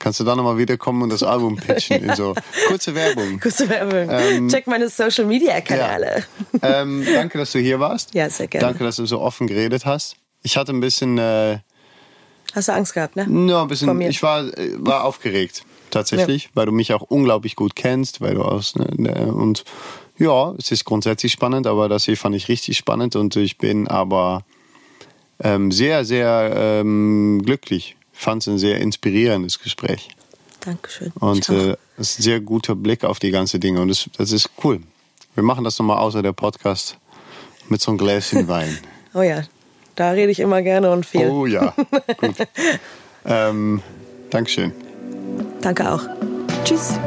[0.00, 2.02] kannst du dann nochmal wiederkommen und das Album pitchen.
[2.02, 2.34] in so
[2.66, 3.38] kurze Werbung.
[3.38, 4.08] Kurze Werbung.
[4.10, 6.24] Ähm, Check meine Social Media Kanäle.
[6.62, 8.12] Ähm, danke, dass du hier warst.
[8.14, 8.66] Ja, sehr gerne.
[8.66, 10.16] Danke, dass du so offen geredet hast.
[10.42, 11.58] Ich hatte ein bisschen, äh,
[12.52, 13.28] Hast du Angst gehabt, ne?
[13.28, 17.76] nur ein bisschen, ich war, äh, war aufgeregt tatsächlich, weil du mich auch unglaublich gut
[17.76, 19.64] kennst, weil du aus ne, ne, und
[20.18, 23.86] ja, es ist grundsätzlich spannend, aber das hier fand ich richtig spannend und ich bin
[23.88, 24.44] aber
[25.42, 27.96] ähm, sehr, sehr ähm, glücklich.
[28.20, 30.10] Fand es ein sehr inspirierendes Gespräch
[30.60, 31.10] Dankeschön.
[31.20, 34.30] und äh, es ist ein sehr guter Blick auf die ganze Dinge und das, das
[34.30, 34.82] ist cool.
[35.34, 36.98] Wir machen das nochmal außer der Podcast
[37.70, 38.78] mit so einem Gläschen Wein.
[39.14, 39.44] oh ja,
[39.96, 41.30] da rede ich immer gerne und viel.
[41.30, 41.74] Oh ja,
[42.18, 42.36] gut.
[43.24, 43.82] ähm,
[44.28, 44.72] Dankeschön.
[45.62, 46.02] Danke auch.
[46.64, 46.98] Tschüss.